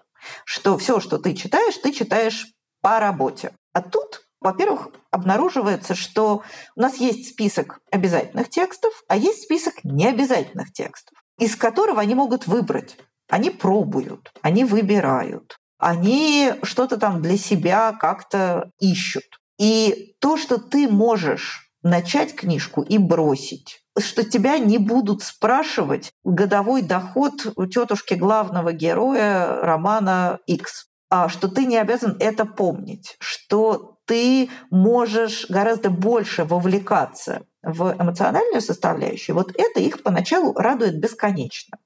что 0.45 0.78
все, 0.78 1.00
что 1.00 1.17
ты 1.17 1.34
читаешь, 1.34 1.78
ты 1.78 1.91
читаешь 1.91 2.45
по 2.82 3.00
работе. 3.00 3.54
А 3.73 3.82
тут 3.82 4.27
во-первых, 4.39 4.89
обнаруживается, 5.12 5.95
что 5.95 6.43
у 6.76 6.82
нас 6.82 6.97
есть 6.97 7.30
список 7.30 7.80
обязательных 7.91 8.50
текстов, 8.50 8.93
а 9.08 9.17
есть 9.17 9.43
список 9.43 9.84
необязательных 9.84 10.71
текстов, 10.71 11.17
из 11.39 11.56
которого 11.56 12.02
они 12.02 12.15
могут 12.15 12.47
выбрать. 12.47 12.97
Они 13.30 13.50
пробуют, 13.50 14.32
они 14.41 14.63
выбирают, 14.63 15.58
они 15.78 16.54
что-то 16.63 16.97
там 16.97 17.21
для 17.21 17.38
себя 17.38 17.91
как-то 18.00 18.71
ищут. 18.80 19.26
И 19.60 20.15
то, 20.19 20.38
что 20.38 20.58
ты 20.58 20.88
можешь 20.88 21.71
начать 21.84 22.36
книжку 22.36 22.82
и 22.82 22.97
бросить, 22.97 23.82
что 23.97 24.23
тебя 24.23 24.60
не 24.60 24.78
будут 24.78 25.23
спрашивать 25.23 26.12
годовой 26.23 26.82
доход 26.82 27.34
у 27.56 27.65
тетушки 27.65 28.13
главного 28.13 28.71
героя 28.71 29.62
романа 29.62 30.39
X, 30.45 30.88
а 31.10 31.30
что 31.30 31.47
ты 31.47 31.65
не 31.65 31.78
обязан 31.78 32.17
это 32.19 32.45
помнить, 32.45 33.15
что 33.19 33.96
ты 34.08 34.50
можешь 34.72 35.46
гораздо 35.50 35.89
больше 35.89 36.46
вовлекаться 36.46 37.46
в 37.62 37.96
эмоциональную 38.00 38.62
составляющую, 38.62 39.36
вот 39.36 39.52
это 39.56 39.80
их 39.80 40.02
поначалу 40.02 40.54
радует 40.54 41.00
бесконечно. 41.00 41.78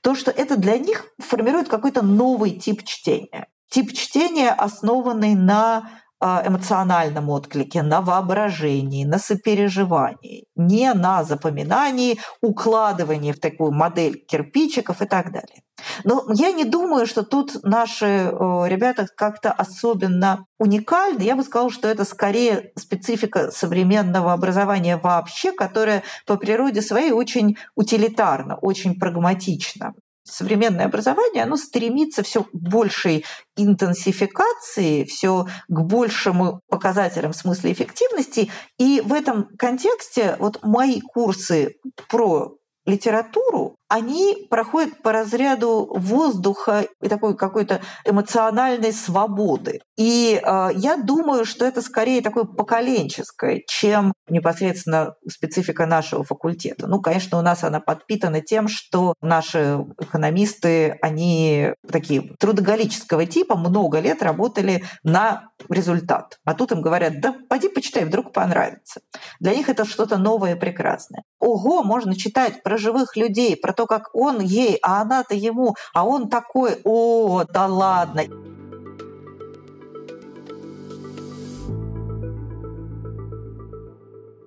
То, 0.00 0.14
что 0.14 0.30
это 0.30 0.56
для 0.56 0.78
них 0.78 1.04
формирует 1.18 1.68
какой-то 1.68 2.02
новый 2.02 2.52
тип 2.52 2.84
чтения. 2.84 3.48
Тип 3.68 3.92
чтения, 3.92 4.50
основанный 4.50 5.34
на 5.34 5.90
эмоциональном 6.20 7.30
отклике, 7.30 7.82
на 7.82 8.00
воображении, 8.00 9.04
на 9.04 9.18
сопереживании, 9.18 10.46
не 10.56 10.92
на 10.92 11.22
запоминании, 11.22 12.18
укладывании 12.42 13.32
в 13.32 13.40
такую 13.40 13.72
модель 13.72 14.24
кирпичиков 14.26 15.00
и 15.00 15.06
так 15.06 15.32
далее. 15.32 15.62
Но 16.02 16.24
я 16.34 16.50
не 16.50 16.64
думаю, 16.64 17.06
что 17.06 17.22
тут 17.22 17.62
наши 17.62 18.32
ребята 18.66 19.06
как-то 19.16 19.52
особенно 19.52 20.44
уникальны. 20.58 21.22
Я 21.22 21.36
бы 21.36 21.44
сказала, 21.44 21.70
что 21.70 21.86
это 21.86 22.04
скорее 22.04 22.72
специфика 22.76 23.52
современного 23.52 24.32
образования 24.32 24.96
вообще, 24.96 25.52
которая 25.52 26.02
по 26.26 26.36
природе 26.36 26.82
своей 26.82 27.12
очень 27.12 27.56
утилитарна, 27.76 28.56
очень 28.56 28.98
прагматична 28.98 29.94
современное 30.30 30.86
образование, 30.86 31.42
оно 31.42 31.56
стремится 31.56 32.22
все 32.22 32.44
к 32.44 32.48
большей 32.52 33.24
интенсификации, 33.56 35.04
все 35.04 35.46
к 35.68 35.80
большему 35.80 36.60
показателям 36.68 37.32
в 37.32 37.36
смысле 37.36 37.72
эффективности. 37.72 38.50
И 38.78 39.00
в 39.04 39.12
этом 39.12 39.48
контексте 39.58 40.36
вот 40.38 40.60
мои 40.62 41.00
курсы 41.00 41.76
про 42.08 42.56
литературу, 42.86 43.77
они 43.88 44.46
проходят 44.50 45.02
по 45.02 45.12
разряду 45.12 45.88
воздуха 45.94 46.86
и 47.00 47.08
такой 47.08 47.36
какой-то 47.36 47.80
эмоциональной 48.04 48.92
свободы. 48.92 49.80
И 49.96 50.40
э, 50.42 50.68
я 50.74 50.96
думаю, 50.96 51.44
что 51.44 51.64
это 51.64 51.80
скорее 51.80 52.20
такое 52.20 52.44
поколенческое, 52.44 53.62
чем 53.66 54.12
непосредственно 54.28 55.14
специфика 55.28 55.86
нашего 55.86 56.22
факультета. 56.22 56.86
Ну, 56.86 57.00
конечно, 57.00 57.38
у 57.38 57.42
нас 57.42 57.64
она 57.64 57.80
подпитана 57.80 58.40
тем, 58.42 58.68
что 58.68 59.14
наши 59.22 59.84
экономисты, 59.98 60.98
они 61.00 61.72
такие 61.90 62.34
трудоголического 62.38 63.24
типа, 63.26 63.56
много 63.56 64.00
лет 64.00 64.22
работали 64.22 64.84
на 65.02 65.50
результат. 65.68 66.38
А 66.44 66.54
тут 66.54 66.72
им 66.72 66.82
говорят, 66.82 67.20
да 67.20 67.34
пойди 67.48 67.68
почитай, 67.68 68.04
вдруг 68.04 68.32
понравится. 68.32 69.00
Для 69.40 69.54
них 69.54 69.68
это 69.68 69.84
что-то 69.84 70.18
новое 70.18 70.54
и 70.54 70.58
прекрасное. 70.58 71.22
Ого, 71.40 71.82
можно 71.82 72.14
читать 72.14 72.62
про 72.62 72.76
живых 72.76 73.16
людей, 73.16 73.56
про 73.56 73.72
то, 73.78 73.86
как 73.86 74.10
он 74.12 74.40
ей, 74.40 74.76
а 74.82 75.02
она-то 75.02 75.36
ему, 75.36 75.76
а 75.94 76.04
он 76.04 76.28
такой, 76.28 76.80
о, 76.82 77.44
да 77.44 77.66
ладно. 77.66 78.22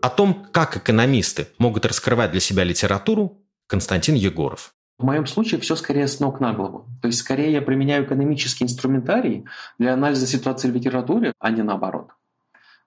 О 0.02 0.10
том, 0.10 0.48
как 0.52 0.76
экономисты 0.76 1.48
могут 1.60 1.86
раскрывать 1.86 2.32
для 2.32 2.42
себя 2.42 2.66
литературу, 2.66 3.38
Константин 3.68 4.16
Егоров. 4.16 4.74
В 5.00 5.06
моем 5.06 5.26
случае 5.26 5.62
все 5.62 5.78
скорее 5.78 6.10
с 6.10 6.20
ног 6.20 6.42
на 6.42 6.52
голову. 6.52 6.86
То 7.02 7.08
есть 7.08 7.20
скорее 7.20 7.54
я 7.54 7.62
применяю 7.62 8.04
экономический 8.04 8.66
инструментарий 8.66 9.46
для 9.80 9.94
анализа 9.94 10.28
ситуации 10.28 10.70
в 10.70 10.76
литературе, 10.76 11.32
а 11.40 11.52
не 11.52 11.64
наоборот. 11.64 12.10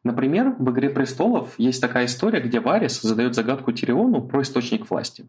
Например, 0.04 0.54
в 0.58 0.70
«Игре 0.70 0.90
престолов» 0.90 1.54
есть 1.56 1.80
такая 1.80 2.04
история, 2.04 2.40
где 2.40 2.60
Варис 2.60 3.00
задает 3.00 3.34
загадку 3.34 3.72
Тириону 3.72 4.20
про 4.20 4.42
источник 4.42 4.90
власти. 4.90 5.26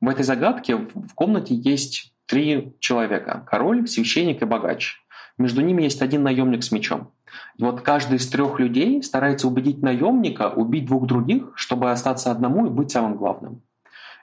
В 0.00 0.08
этой 0.08 0.24
загадке 0.24 0.76
в 0.76 1.14
комнате 1.14 1.54
есть 1.54 2.14
три 2.26 2.74
человека. 2.80 3.44
Король, 3.48 3.86
священник 3.86 4.42
и 4.42 4.44
богач. 4.44 5.00
Между 5.38 5.62
ними 5.62 5.82
есть 5.82 6.02
один 6.02 6.22
наемник 6.22 6.62
с 6.62 6.70
мечом. 6.70 7.12
И 7.56 7.64
вот 7.64 7.80
каждый 7.80 8.18
из 8.18 8.28
трех 8.28 8.60
людей 8.60 9.02
старается 9.02 9.48
убедить 9.48 9.82
наемника 9.82 10.50
убить 10.50 10.86
двух 10.86 11.06
других, 11.06 11.52
чтобы 11.56 11.90
остаться 11.90 12.30
одному 12.30 12.66
и 12.66 12.70
быть 12.70 12.90
самым 12.90 13.16
главным. 13.16 13.62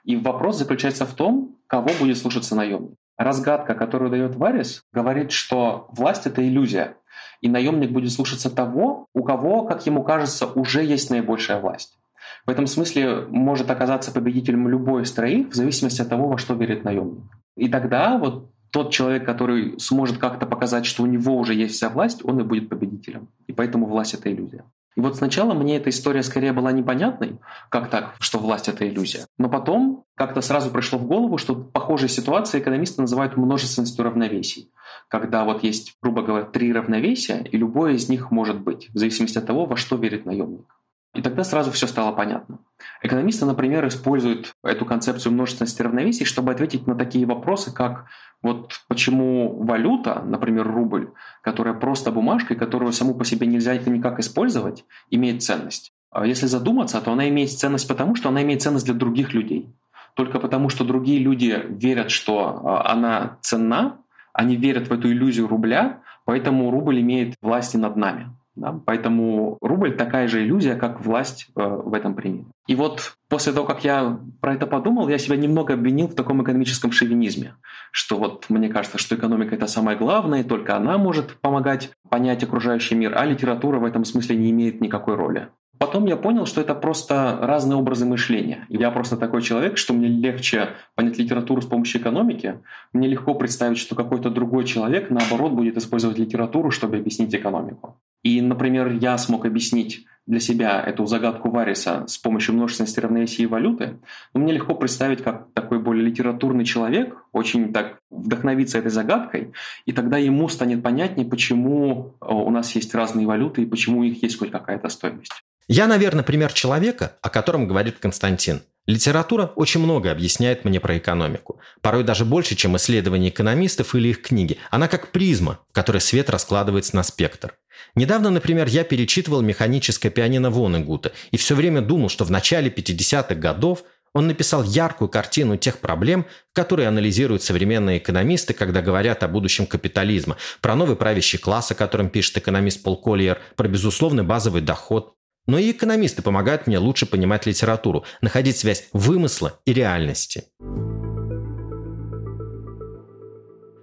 И 0.04 0.16
вопрос 0.16 0.58
заключается 0.58 1.06
в 1.06 1.14
том, 1.14 1.56
кого 1.66 1.90
будет 1.98 2.18
слушаться 2.18 2.56
наемник. 2.56 2.96
Разгадка, 3.18 3.74
которую 3.74 4.10
дает 4.10 4.34
Варис, 4.36 4.82
говорит, 4.92 5.30
что 5.32 5.88
власть— 5.92 6.26
это 6.26 6.46
иллюзия, 6.46 6.96
и 7.40 7.48
наемник 7.48 7.90
будет 7.90 8.10
слушаться 8.10 8.50
того, 8.50 9.06
у 9.14 9.22
кого, 9.22 9.64
как 9.64 9.86
ему 9.86 10.02
кажется, 10.02 10.46
уже 10.46 10.82
есть 10.82 11.10
наибольшая 11.10 11.60
власть. 11.60 11.98
В 12.46 12.50
этом 12.50 12.66
смысле 12.66 13.26
может 13.28 13.70
оказаться 13.70 14.12
победителем 14.12 14.68
любой 14.68 15.02
из 15.02 15.12
троих 15.12 15.48
в 15.48 15.54
зависимости 15.54 16.02
от 16.02 16.08
того, 16.08 16.28
во 16.28 16.38
что 16.38 16.54
верит 16.54 16.84
наемник. 16.84 17.24
И 17.56 17.68
тогда 17.68 18.18
вот 18.18 18.50
тот 18.70 18.90
человек, 18.90 19.26
который 19.26 19.78
сможет 19.78 20.18
как-то 20.18 20.46
показать, 20.46 20.86
что 20.86 21.02
у 21.02 21.06
него 21.06 21.36
уже 21.36 21.54
есть 21.54 21.74
вся 21.74 21.90
власть, 21.90 22.24
он 22.24 22.40
и 22.40 22.42
будет 22.42 22.68
победителем. 22.68 23.28
И 23.46 23.52
поэтому 23.52 23.86
власть— 23.86 24.14
это 24.14 24.32
иллюзия. 24.32 24.64
И 24.96 25.00
вот 25.00 25.16
сначала 25.16 25.54
мне 25.54 25.76
эта 25.76 25.90
история 25.90 26.22
скорее 26.22 26.52
была 26.52 26.72
непонятной, 26.72 27.38
как 27.68 27.88
так, 27.88 28.14
что 28.18 28.38
власть— 28.38 28.68
это 28.70 28.88
иллюзия. 28.88 29.26
Но 29.38 29.48
потом 29.48 30.04
как-то 30.16 30.40
сразу 30.40 30.70
пришло 30.70 30.98
в 30.98 31.06
голову, 31.06 31.38
что 31.38 31.54
похожие 31.54 32.08
ситуации 32.08 32.60
экономисты 32.60 33.00
называют 33.00 33.36
множественностью 33.36 34.04
равновесий. 34.04 34.70
Когда 35.08 35.44
вот 35.44 35.62
есть, 35.62 35.96
грубо 36.02 36.22
говоря, 36.22 36.44
три 36.44 36.72
равновесия, 36.72 37.42
и 37.42 37.56
любое 37.56 37.94
из 37.94 38.08
них 38.08 38.30
может 38.30 38.60
быть, 38.60 38.88
в 38.92 38.98
зависимости 38.98 39.38
от 39.38 39.46
того, 39.46 39.66
во 39.66 39.76
что 39.76 39.96
верит 39.96 40.26
наемник. 40.26 40.66
И 41.14 41.20
тогда 41.20 41.44
сразу 41.44 41.70
все 41.70 41.86
стало 41.86 42.12
понятно. 42.12 42.58
Экономисты, 43.02 43.44
например, 43.44 43.86
используют 43.86 44.54
эту 44.64 44.86
концепцию 44.86 45.32
множественности 45.32 45.82
равновесий, 45.82 46.24
чтобы 46.24 46.52
ответить 46.52 46.86
на 46.86 46.94
такие 46.94 47.26
вопросы, 47.26 47.72
как 47.72 48.06
вот 48.42 48.80
почему 48.88 49.62
валюта, 49.62 50.22
например, 50.24 50.66
рубль, 50.66 51.10
которая 51.42 51.74
просто 51.74 52.10
бумажка, 52.10 52.54
и 52.54 52.56
которую 52.56 52.92
саму 52.92 53.14
по 53.14 53.24
себе 53.24 53.46
нельзя 53.46 53.76
никак 53.76 54.20
использовать, 54.20 54.84
имеет 55.10 55.42
ценность. 55.42 55.92
А 56.10 56.26
если 56.26 56.46
задуматься, 56.46 57.00
то 57.00 57.12
она 57.12 57.28
имеет 57.28 57.50
ценность 57.50 57.88
потому, 57.88 58.14
что 58.14 58.30
она 58.30 58.42
имеет 58.42 58.62
ценность 58.62 58.86
для 58.86 58.94
других 58.94 59.34
людей. 59.34 59.68
Только 60.14 60.38
потому, 60.38 60.68
что 60.68 60.84
другие 60.84 61.18
люди 61.18 61.62
верят, 61.68 62.10
что 62.10 62.60
а, 62.64 62.92
она 62.92 63.38
ценна, 63.40 63.98
они 64.32 64.56
верят 64.56 64.88
в 64.88 64.92
эту 64.92 65.10
иллюзию 65.10 65.48
рубля, 65.48 66.00
поэтому 66.24 66.70
рубль 66.70 67.00
имеет 67.00 67.34
власть 67.40 67.74
над 67.74 67.96
нами. 67.96 68.30
Да? 68.54 68.80
Поэтому 68.84 69.56
рубль 69.60 69.96
такая 69.96 70.28
же 70.28 70.42
иллюзия, 70.42 70.74
как 70.74 71.04
власть 71.04 71.48
э, 71.56 71.62
в 71.62 71.94
этом 71.94 72.14
примере. 72.14 72.44
И 72.66 72.74
вот 72.74 73.16
после 73.28 73.52
того, 73.52 73.66
как 73.66 73.82
я 73.82 74.20
про 74.40 74.54
это 74.54 74.66
подумал, 74.66 75.08
я 75.08 75.18
себя 75.18 75.36
немного 75.36 75.74
обвинил 75.74 76.08
в 76.08 76.14
таком 76.14 76.42
экономическом 76.42 76.92
шовинизме, 76.92 77.54
что 77.90 78.18
вот 78.18 78.50
мне 78.50 78.68
кажется, 78.68 78.98
что 78.98 79.14
экономика 79.16 79.54
это 79.54 79.66
самое 79.66 79.96
главное, 79.96 80.40
и 80.40 80.44
только 80.44 80.76
она 80.76 80.98
может 80.98 81.36
помогать 81.40 81.92
понять 82.08 82.44
окружающий 82.44 82.94
мир, 82.94 83.16
а 83.16 83.24
литература 83.24 83.78
в 83.78 83.84
этом 83.84 84.04
смысле 84.04 84.36
не 84.36 84.50
имеет 84.50 84.80
никакой 84.80 85.16
роли. 85.16 85.48
Потом 85.82 86.06
я 86.06 86.16
понял, 86.16 86.46
что 86.46 86.60
это 86.60 86.76
просто 86.76 87.38
разные 87.40 87.76
образы 87.76 88.06
мышления. 88.06 88.66
Я 88.68 88.92
просто 88.92 89.16
такой 89.16 89.42
человек, 89.42 89.78
что 89.78 89.92
мне 89.92 90.06
легче 90.06 90.68
понять 90.94 91.18
литературу 91.18 91.60
с 91.60 91.66
помощью 91.66 92.00
экономики. 92.00 92.60
Мне 92.92 93.08
легко 93.08 93.34
представить, 93.34 93.78
что 93.78 93.96
какой-то 93.96 94.30
другой 94.30 94.64
человек, 94.64 95.10
наоборот, 95.10 95.50
будет 95.50 95.76
использовать 95.76 96.18
литературу, 96.18 96.70
чтобы 96.70 96.98
объяснить 96.98 97.34
экономику. 97.34 97.98
И, 98.22 98.40
например, 98.40 98.92
я 98.92 99.18
смог 99.18 99.44
объяснить 99.44 100.06
для 100.26 100.38
себя 100.38 100.80
эту 100.80 101.06
загадку 101.06 101.50
Вариса 101.50 102.04
с 102.06 102.16
помощью 102.16 102.54
множественности 102.54 103.00
равновесия 103.00 103.42
и 103.42 103.46
валюты, 103.46 103.98
но 104.32 104.40
мне 104.40 104.52
легко 104.52 104.74
представить, 104.74 105.22
как 105.22 105.52
такой 105.52 105.80
более 105.80 106.06
литературный 106.06 106.64
человек 106.64 107.16
очень 107.32 107.72
так 107.72 107.98
вдохновится 108.10 108.78
этой 108.78 108.90
загадкой, 108.90 109.52
и 109.84 109.92
тогда 109.92 110.18
ему 110.18 110.48
станет 110.48 110.82
понятнее, 110.82 111.26
почему 111.26 112.14
э, 112.20 112.26
у 112.32 112.50
нас 112.50 112.74
есть 112.76 112.94
разные 112.94 113.26
валюты 113.26 113.62
и 113.62 113.66
почему 113.66 114.00
у 114.00 114.04
них 114.04 114.22
есть 114.22 114.38
хоть 114.38 114.52
какая-то 114.52 114.88
стоимость. 114.88 115.32
Я, 115.66 115.86
наверное, 115.86 116.22
пример 116.22 116.52
человека, 116.52 117.16
о 117.22 117.28
котором 117.28 117.66
говорит 117.66 117.98
Константин. 117.98 118.62
Литература 118.86 119.52
очень 119.54 119.80
много 119.80 120.10
объясняет 120.10 120.64
мне 120.64 120.80
про 120.80 120.98
экономику. 120.98 121.60
Порой 121.80 122.02
даже 122.02 122.24
больше, 122.24 122.56
чем 122.56 122.76
исследования 122.76 123.28
экономистов 123.28 123.94
или 123.94 124.08
их 124.08 124.22
книги. 124.22 124.58
Она 124.70 124.88
как 124.88 125.12
призма, 125.12 125.60
в 125.70 125.72
которой 125.72 126.00
свет 126.00 126.28
раскладывается 126.30 126.96
на 126.96 127.04
спектр. 127.04 127.54
Недавно, 127.94 128.30
например, 128.30 128.68
я 128.68 128.84
перечитывал 128.84 129.42
«Механическое 129.42 130.10
пианино 130.10 130.50
Вонегута» 130.50 131.12
и 131.30 131.36
все 131.36 131.54
время 131.54 131.80
думал, 131.80 132.08
что 132.08 132.24
в 132.24 132.30
начале 132.30 132.70
50-х 132.70 133.34
годов 133.34 133.84
он 134.14 134.26
написал 134.26 134.62
яркую 134.62 135.08
картину 135.08 135.56
тех 135.56 135.78
проблем, 135.78 136.26
которые 136.52 136.88
анализируют 136.88 137.42
современные 137.42 137.98
экономисты, 137.98 138.52
когда 138.52 138.82
говорят 138.82 139.22
о 139.22 139.28
будущем 139.28 139.66
капитализма, 139.66 140.36
про 140.60 140.74
новый 140.74 140.96
правящий 140.96 141.38
класс, 141.38 141.70
о 141.70 141.74
котором 141.74 142.10
пишет 142.10 142.36
экономист 142.36 142.82
Пол 142.82 143.00
Коллиер, 143.00 143.38
про 143.56 143.68
безусловный 143.68 144.22
базовый 144.22 144.60
доход, 144.60 145.14
но 145.46 145.58
и 145.58 145.72
экономисты 145.72 146.22
помогают 146.22 146.66
мне 146.66 146.78
лучше 146.78 147.06
понимать 147.06 147.46
литературу, 147.46 148.04
находить 148.20 148.58
связь 148.58 148.88
вымысла 148.92 149.58
и 149.64 149.72
реальности. 149.72 150.44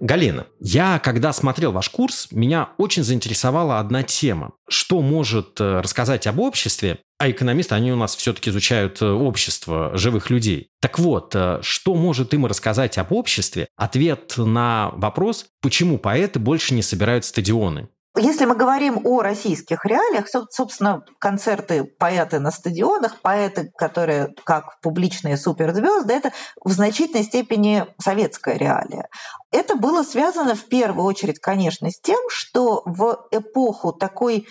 Галина, 0.00 0.46
я, 0.60 0.98
когда 0.98 1.30
смотрел 1.34 1.72
ваш 1.72 1.90
курс, 1.90 2.28
меня 2.30 2.70
очень 2.78 3.04
заинтересовала 3.04 3.78
одна 3.78 4.02
тема. 4.02 4.52
Что 4.66 5.02
может 5.02 5.60
э, 5.60 5.80
рассказать 5.80 6.26
об 6.26 6.40
обществе, 6.40 7.00
а 7.18 7.30
экономисты, 7.30 7.74
они 7.74 7.92
у 7.92 7.96
нас 7.96 8.16
все-таки 8.16 8.48
изучают 8.48 9.02
э, 9.02 9.06
общество 9.06 9.90
живых 9.98 10.30
людей. 10.30 10.68
Так 10.80 10.98
вот, 10.98 11.34
э, 11.34 11.58
что 11.60 11.94
может 11.94 12.32
им 12.32 12.46
рассказать 12.46 12.96
об 12.96 13.12
обществе? 13.12 13.68
Ответ 13.76 14.34
на 14.38 14.90
вопрос, 14.94 15.44
почему 15.60 15.98
поэты 15.98 16.38
больше 16.38 16.72
не 16.72 16.82
собирают 16.82 17.26
стадионы. 17.26 17.90
Если 18.16 18.44
мы 18.44 18.56
говорим 18.56 19.02
о 19.04 19.22
российских 19.22 19.84
реалиях, 19.84 20.26
собственно, 20.50 21.04
концерты 21.20 21.84
поэты 21.84 22.40
на 22.40 22.50
стадионах, 22.50 23.20
поэты, 23.20 23.70
которые 23.76 24.34
как 24.44 24.80
публичные 24.80 25.36
суперзвезды, 25.36 26.12
это 26.12 26.32
в 26.64 26.72
значительной 26.72 27.22
степени 27.22 27.86
советская 28.02 28.56
реалия. 28.56 29.08
Это 29.52 29.76
было 29.76 30.02
связано 30.02 30.56
в 30.56 30.64
первую 30.64 31.04
очередь, 31.04 31.38
конечно, 31.38 31.88
с 31.88 32.00
тем, 32.00 32.18
что 32.28 32.82
в 32.84 33.28
эпоху 33.30 33.92
такой 33.92 34.48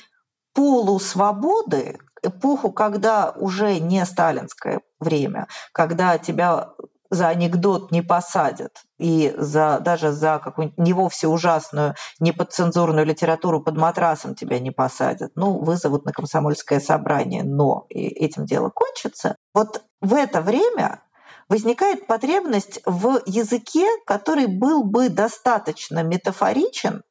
полусвободы, 0.53 1.99
эпоху, 2.23 2.71
когда 2.71 3.31
уже 3.31 3.79
не 3.79 4.05
сталинское 4.05 4.79
время, 5.01 5.47
когда 5.73 6.17
тебя 6.17 6.69
за 7.09 7.29
анекдот 7.29 7.91
не 7.91 8.01
посадят 8.01 8.83
и 8.97 9.33
за, 9.37 9.79
даже 9.79 10.11
за 10.11 10.39
какую-нибудь 10.43 10.77
не 10.77 10.93
вовсе 10.93 11.27
ужасную, 11.27 11.95
неподцензурную 12.19 13.05
литературу 13.05 13.61
под 13.61 13.77
матрасом 13.77 14.35
тебя 14.35 14.59
не 14.59 14.71
посадят. 14.71 15.31
Ну, 15.35 15.59
вызовут 15.59 16.05
на 16.05 16.11
комсомольское 16.11 16.79
собрание, 16.79 17.43
но 17.43 17.85
и 17.89 18.07
этим 18.07 18.45
дело 18.45 18.69
кончится. 18.69 19.35
Вот 19.53 19.83
в 20.01 20.13
это 20.13 20.41
время 20.41 21.01
возникает 21.49 22.05
потребность 22.07 22.79
в 22.85 23.21
языке, 23.25 23.87
который 24.05 24.45
был 24.45 24.83
бы 24.83 25.09
достаточно 25.09 26.03
метафоричен, 26.03 27.01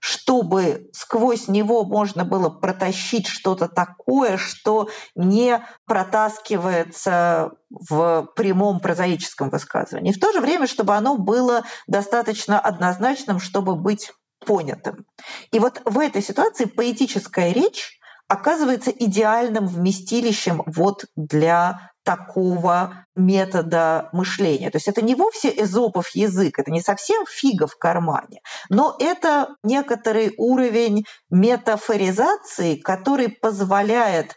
чтобы 0.00 0.90
сквозь 0.92 1.48
него 1.48 1.84
можно 1.84 2.24
было 2.24 2.48
протащить 2.48 3.26
что-то 3.26 3.68
такое, 3.68 4.36
что 4.36 4.88
не 5.14 5.62
протаскивается 5.86 7.52
в 7.70 8.28
прямом 8.36 8.80
прозаическом 8.80 9.50
высказывании. 9.50 10.12
В 10.12 10.20
то 10.20 10.32
же 10.32 10.40
время, 10.40 10.66
чтобы 10.66 10.94
оно 10.94 11.16
было 11.16 11.64
достаточно 11.86 12.60
однозначным, 12.60 13.40
чтобы 13.40 13.74
быть 13.74 14.12
понятым. 14.44 15.06
И 15.50 15.58
вот 15.58 15.80
в 15.84 15.98
этой 15.98 16.22
ситуации 16.22 16.64
поэтическая 16.66 17.52
речь 17.52 17.98
оказывается 18.28 18.90
идеальным 18.90 19.66
вместилищем 19.66 20.62
вот 20.66 21.04
для 21.16 21.90
такого 22.06 23.04
метода 23.16 24.08
мышления. 24.12 24.70
То 24.70 24.76
есть 24.76 24.86
это 24.86 25.02
не 25.02 25.16
вовсе 25.16 25.48
эзопов 25.48 26.10
язык, 26.14 26.58
это 26.58 26.70
не 26.70 26.80
совсем 26.80 27.24
фига 27.28 27.66
в 27.66 27.76
кармане, 27.76 28.40
но 28.70 28.96
это 29.00 29.56
некоторый 29.64 30.32
уровень 30.38 31.04
метафоризации, 31.30 32.76
который 32.76 33.28
позволяет 33.28 34.36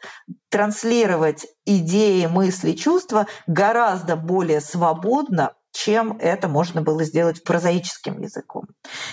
транслировать 0.50 1.46
идеи, 1.66 2.26
мысли, 2.26 2.72
чувства 2.72 3.28
гораздо 3.46 4.16
более 4.16 4.62
свободно, 4.62 5.54
чем 5.72 6.18
это 6.20 6.48
можно 6.48 6.82
было 6.82 7.04
сделать 7.04 7.44
прозаическим 7.44 8.22
языком. 8.22 8.66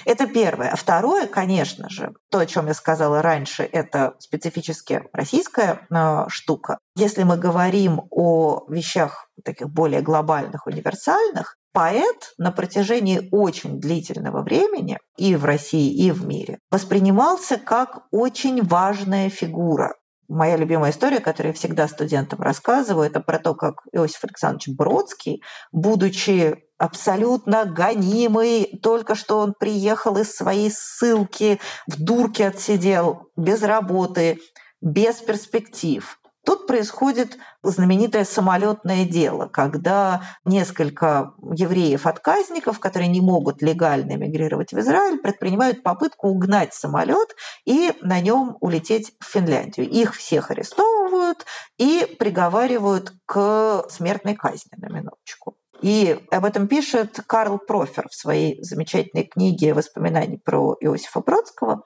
Это 0.05 0.27
первое. 0.27 0.71
А 0.71 0.77
второе, 0.77 1.27
конечно 1.27 1.89
же, 1.89 2.13
то, 2.31 2.39
о 2.39 2.47
чем 2.47 2.67
я 2.67 2.75
сказала 2.75 3.23
раньше, 3.23 3.63
это 3.65 4.15
специфически 4.19 5.05
российская 5.13 5.87
э, 5.91 6.25
штука. 6.29 6.79
Если 6.97 7.23
мы 7.23 7.37
говорим 7.37 8.03
о 8.11 8.65
вещах 8.69 9.29
таких 9.45 9.69
более 9.69 10.01
глобальных, 10.01 10.67
универсальных, 10.67 11.57
поэт 11.73 12.33
на 12.39 12.53
протяжении 12.53 13.29
очень 13.33 13.79
длительного 13.79 14.43
времени 14.43 14.99
и 15.19 15.37
в 15.37 15.45
России, 15.45 15.93
и 15.95 16.11
в 16.11 16.27
мире 16.27 16.59
воспринимался 16.71 17.59
как 17.59 18.05
очень 18.11 18.63
важная 18.63 19.29
фигура 19.29 19.95
Моя 20.29 20.57
любимая 20.57 20.91
история, 20.91 21.21
которую 21.21 21.53
я 21.53 21.57
всегда 21.57 21.87
студентам 21.87 22.41
рассказываю, 22.41 23.07
это 23.07 23.21
про 23.21 23.39
то, 23.39 23.55
как 23.55 23.83
Иосиф 23.93 24.25
Александрович 24.25 24.77
Бродский, 24.77 25.43
будучи 25.71 26.65
абсолютно 26.79 27.65
гонимый, 27.65 28.79
только 28.83 29.15
что 29.15 29.39
он 29.39 29.55
приехал 29.59 30.17
из 30.17 30.33
своей 30.35 30.71
ссылки, 30.71 31.61
в 31.87 32.03
дурке 32.03 32.49
отсидел, 32.49 33.31
без 33.37 33.63
работы, 33.63 34.41
без 34.81 35.17
перспектив. 35.17 36.19
Тут 36.47 36.69
происходит 36.69 37.39
знаменитое 37.65 38.25
самолетное 38.25 39.05
дело, 39.05 39.49
когда 39.49 40.23
несколько 40.45 41.33
евреев-отказников, 41.43 42.79
которые 42.79 43.09
не 43.09 43.21
могут 43.21 43.63
легально 43.63 44.13
эмигрировать 44.13 44.73
в 44.73 44.79
Израиль, 44.79 45.19
предпринимают 45.19 45.83
попытку 45.83 46.29
угнать 46.29 46.73
самолет 46.73 47.35
и 47.65 47.93
на 48.01 48.21
нем 48.21 48.59
улететь 48.61 49.13
в 49.19 49.25
Финляндию. 49.25 49.91
Их 49.91 50.15
всех 50.15 50.53
арестовывают 50.53 51.45
и 51.79 52.17
приговаривают 52.17 53.13
к 53.27 53.85
смертной 53.91 54.37
казни 54.37 54.71
на 54.77 54.87
минуточку. 54.87 55.57
И 55.83 56.17
об 56.31 56.45
этом 56.45 56.69
пишет 56.69 57.21
Карл 57.27 57.59
Профер 57.59 58.09
в 58.09 58.15
своей 58.15 58.63
замечательной 58.63 59.25
книге 59.25 59.75
«Воспоминаний 59.75 60.39
про 60.39 60.77
Иосифа 60.79 61.21
Бродского», 61.21 61.83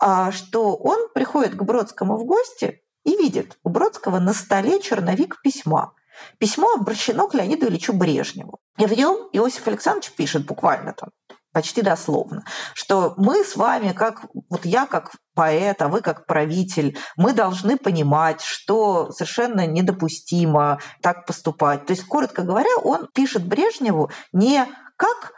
а, 0.00 0.30
что 0.30 0.76
он 0.76 1.08
приходит 1.12 1.56
к 1.56 1.62
Бродскому 1.64 2.16
в 2.16 2.24
гости 2.24 2.80
и 3.04 3.16
видит 3.16 3.58
у 3.62 3.68
Бродского 3.68 4.18
на 4.18 4.32
столе 4.32 4.80
черновик 4.80 5.40
письма. 5.42 5.94
Письмо 6.38 6.74
обращено 6.74 7.28
к 7.28 7.34
Леониду 7.34 7.66
Ильичу 7.66 7.92
Брежневу. 7.92 8.60
И 8.78 8.86
в 8.86 8.92
нем 8.92 9.28
Иосиф 9.32 9.66
Александрович 9.66 10.12
пишет 10.12 10.46
буквально 10.46 10.92
там 10.92 11.10
почти 11.54 11.82
дословно, 11.82 12.44
что 12.74 13.14
мы 13.16 13.44
с 13.44 13.54
вами, 13.54 13.92
как 13.92 14.26
вот 14.50 14.66
я 14.66 14.86
как 14.86 15.12
поэт, 15.34 15.80
а 15.80 15.88
вы 15.88 16.00
как 16.00 16.26
правитель, 16.26 16.98
мы 17.16 17.32
должны 17.32 17.78
понимать, 17.78 18.42
что 18.42 19.12
совершенно 19.12 19.64
недопустимо 19.64 20.80
так 21.00 21.26
поступать. 21.26 21.86
То 21.86 21.92
есть, 21.92 22.04
коротко 22.04 22.42
говоря, 22.42 22.76
он 22.82 23.08
пишет 23.14 23.46
Брежневу 23.46 24.10
не 24.32 24.66
как 24.96 25.32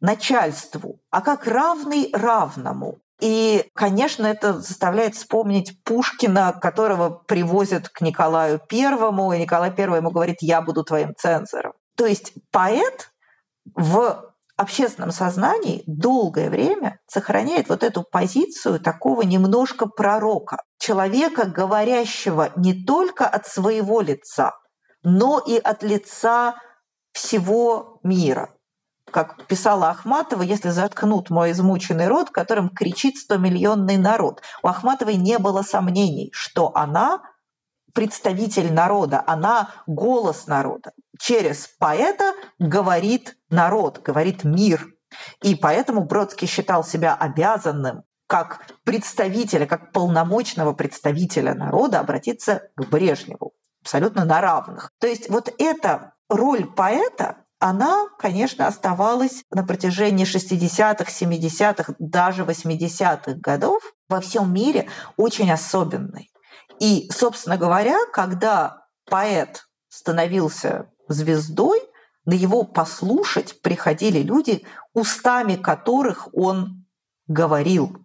начальству, 0.00 1.00
а 1.10 1.22
как 1.22 1.46
равный 1.46 2.10
равному. 2.12 2.98
И, 3.22 3.70
конечно, 3.76 4.26
это 4.26 4.58
заставляет 4.58 5.14
вспомнить 5.14 5.80
Пушкина, 5.84 6.52
которого 6.60 7.08
привозят 7.10 7.88
к 7.88 8.00
Николаю 8.00 8.58
Первому, 8.58 9.32
и 9.32 9.38
Николай 9.38 9.70
Первый 9.70 9.98
ему 10.00 10.10
говорит, 10.10 10.38
я 10.40 10.60
буду 10.60 10.82
твоим 10.82 11.14
цензором. 11.16 11.74
То 11.96 12.04
есть 12.04 12.32
поэт 12.50 13.12
в 13.76 14.28
общественном 14.56 15.12
сознании 15.12 15.84
долгое 15.86 16.50
время 16.50 16.98
сохраняет 17.06 17.68
вот 17.68 17.84
эту 17.84 18.02
позицию 18.02 18.80
такого 18.80 19.22
немножко 19.22 19.86
пророка, 19.86 20.56
человека, 20.80 21.44
говорящего 21.44 22.50
не 22.56 22.84
только 22.84 23.24
от 23.24 23.46
своего 23.46 24.00
лица, 24.00 24.50
но 25.04 25.38
и 25.38 25.58
от 25.58 25.84
лица 25.84 26.56
всего 27.12 28.00
мира 28.02 28.52
как 29.12 29.46
писала 29.46 29.90
Ахматова, 29.90 30.42
если 30.42 30.70
заткнут 30.70 31.30
мой 31.30 31.52
измученный 31.52 32.08
рот, 32.08 32.30
которым 32.30 32.70
кричит 32.70 33.16
стомиллионный 33.16 33.96
народ. 33.96 34.42
У 34.62 34.68
Ахматовой 34.68 35.16
не 35.16 35.38
было 35.38 35.62
сомнений, 35.62 36.30
что 36.32 36.72
она 36.74 37.22
представитель 37.94 38.72
народа, 38.72 39.22
она 39.26 39.70
голос 39.86 40.46
народа. 40.46 40.92
Через 41.20 41.68
поэта 41.78 42.32
говорит 42.58 43.36
народ, 43.50 44.00
говорит 44.02 44.44
мир. 44.44 44.88
И 45.42 45.54
поэтому 45.54 46.04
Бродский 46.04 46.48
считал 46.48 46.82
себя 46.82 47.14
обязанным 47.14 48.02
как 48.26 48.66
представителя, 48.84 49.66
как 49.66 49.92
полномочного 49.92 50.72
представителя 50.72 51.54
народа 51.54 52.00
обратиться 52.00 52.62
к 52.76 52.88
Брежневу 52.88 53.52
абсолютно 53.82 54.24
на 54.24 54.40
равных. 54.40 54.90
То 54.98 55.06
есть 55.06 55.28
вот 55.28 55.52
эта 55.58 56.14
роль 56.28 56.64
поэта 56.64 57.41
она, 57.62 58.08
конечно, 58.18 58.66
оставалась 58.66 59.44
на 59.52 59.62
протяжении 59.62 60.26
60-х, 60.26 61.04
70-х, 61.04 61.94
даже 62.00 62.42
80-х 62.42 63.34
годов 63.34 63.80
во 64.08 64.20
всем 64.20 64.52
мире 64.52 64.88
очень 65.16 65.48
особенной. 65.48 66.32
И, 66.80 67.08
собственно 67.12 67.56
говоря, 67.56 67.98
когда 68.12 68.82
поэт 69.08 69.68
становился 69.88 70.90
звездой, 71.06 71.80
на 72.24 72.32
его 72.32 72.64
послушать 72.64 73.62
приходили 73.62 74.18
люди, 74.18 74.66
устами 74.92 75.54
которых 75.54 76.34
он 76.34 76.84
говорил. 77.28 77.96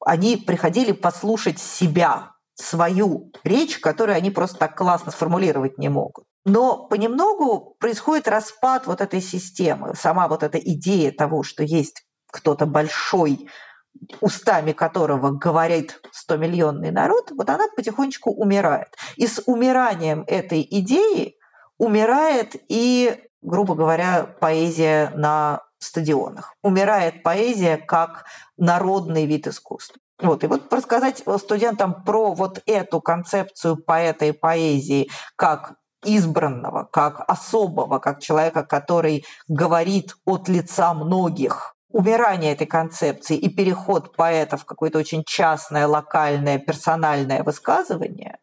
Они 0.00 0.38
приходили 0.38 0.92
послушать 0.92 1.58
себя, 1.58 2.31
свою 2.62 3.32
речь, 3.44 3.78
которую 3.78 4.16
они 4.16 4.30
просто 4.30 4.58
так 4.58 4.76
классно 4.76 5.12
сформулировать 5.12 5.78
не 5.78 5.88
могут. 5.88 6.24
Но 6.44 6.86
понемногу 6.86 7.76
происходит 7.78 8.28
распад 8.28 8.86
вот 8.86 9.00
этой 9.00 9.20
системы. 9.20 9.94
Сама 9.94 10.28
вот 10.28 10.42
эта 10.42 10.58
идея 10.58 11.12
того, 11.12 11.42
что 11.42 11.62
есть 11.62 12.04
кто-то 12.30 12.66
большой, 12.66 13.48
устами 14.20 14.72
которого 14.72 15.30
говорит 15.30 16.00
100-миллионный 16.28 16.90
народ, 16.90 17.30
вот 17.32 17.48
она 17.50 17.66
потихонечку 17.76 18.30
умирает. 18.30 18.96
И 19.16 19.26
с 19.26 19.42
умиранием 19.46 20.24
этой 20.26 20.66
идеи 20.68 21.36
умирает 21.78 22.56
и, 22.68 23.22
грубо 23.42 23.74
говоря, 23.74 24.24
поэзия 24.40 25.12
на 25.14 25.62
стадионах. 25.78 26.54
Умирает 26.62 27.22
поэзия 27.22 27.76
как 27.76 28.24
народный 28.56 29.26
вид 29.26 29.46
искусства. 29.46 30.00
Вот. 30.22 30.44
И 30.44 30.46
вот 30.46 30.72
рассказать 30.72 31.22
студентам 31.38 32.02
про 32.04 32.32
вот 32.32 32.62
эту 32.66 33.00
концепцию 33.00 33.76
поэта 33.76 34.26
и 34.26 34.32
поэзии 34.32 35.10
как 35.36 35.74
избранного, 36.04 36.84
как 36.84 37.24
особого, 37.28 37.98
как 37.98 38.20
человека, 38.20 38.64
который 38.64 39.24
говорит 39.48 40.14
от 40.24 40.48
лица 40.48 40.94
многих. 40.94 41.74
Умирание 41.90 42.52
этой 42.52 42.66
концепции 42.66 43.36
и 43.36 43.54
переход 43.54 44.16
поэта 44.16 44.56
в 44.56 44.64
какое-то 44.64 44.98
очень 44.98 45.24
частное, 45.26 45.86
локальное, 45.86 46.58
персональное 46.58 47.42
высказывание, 47.42 48.38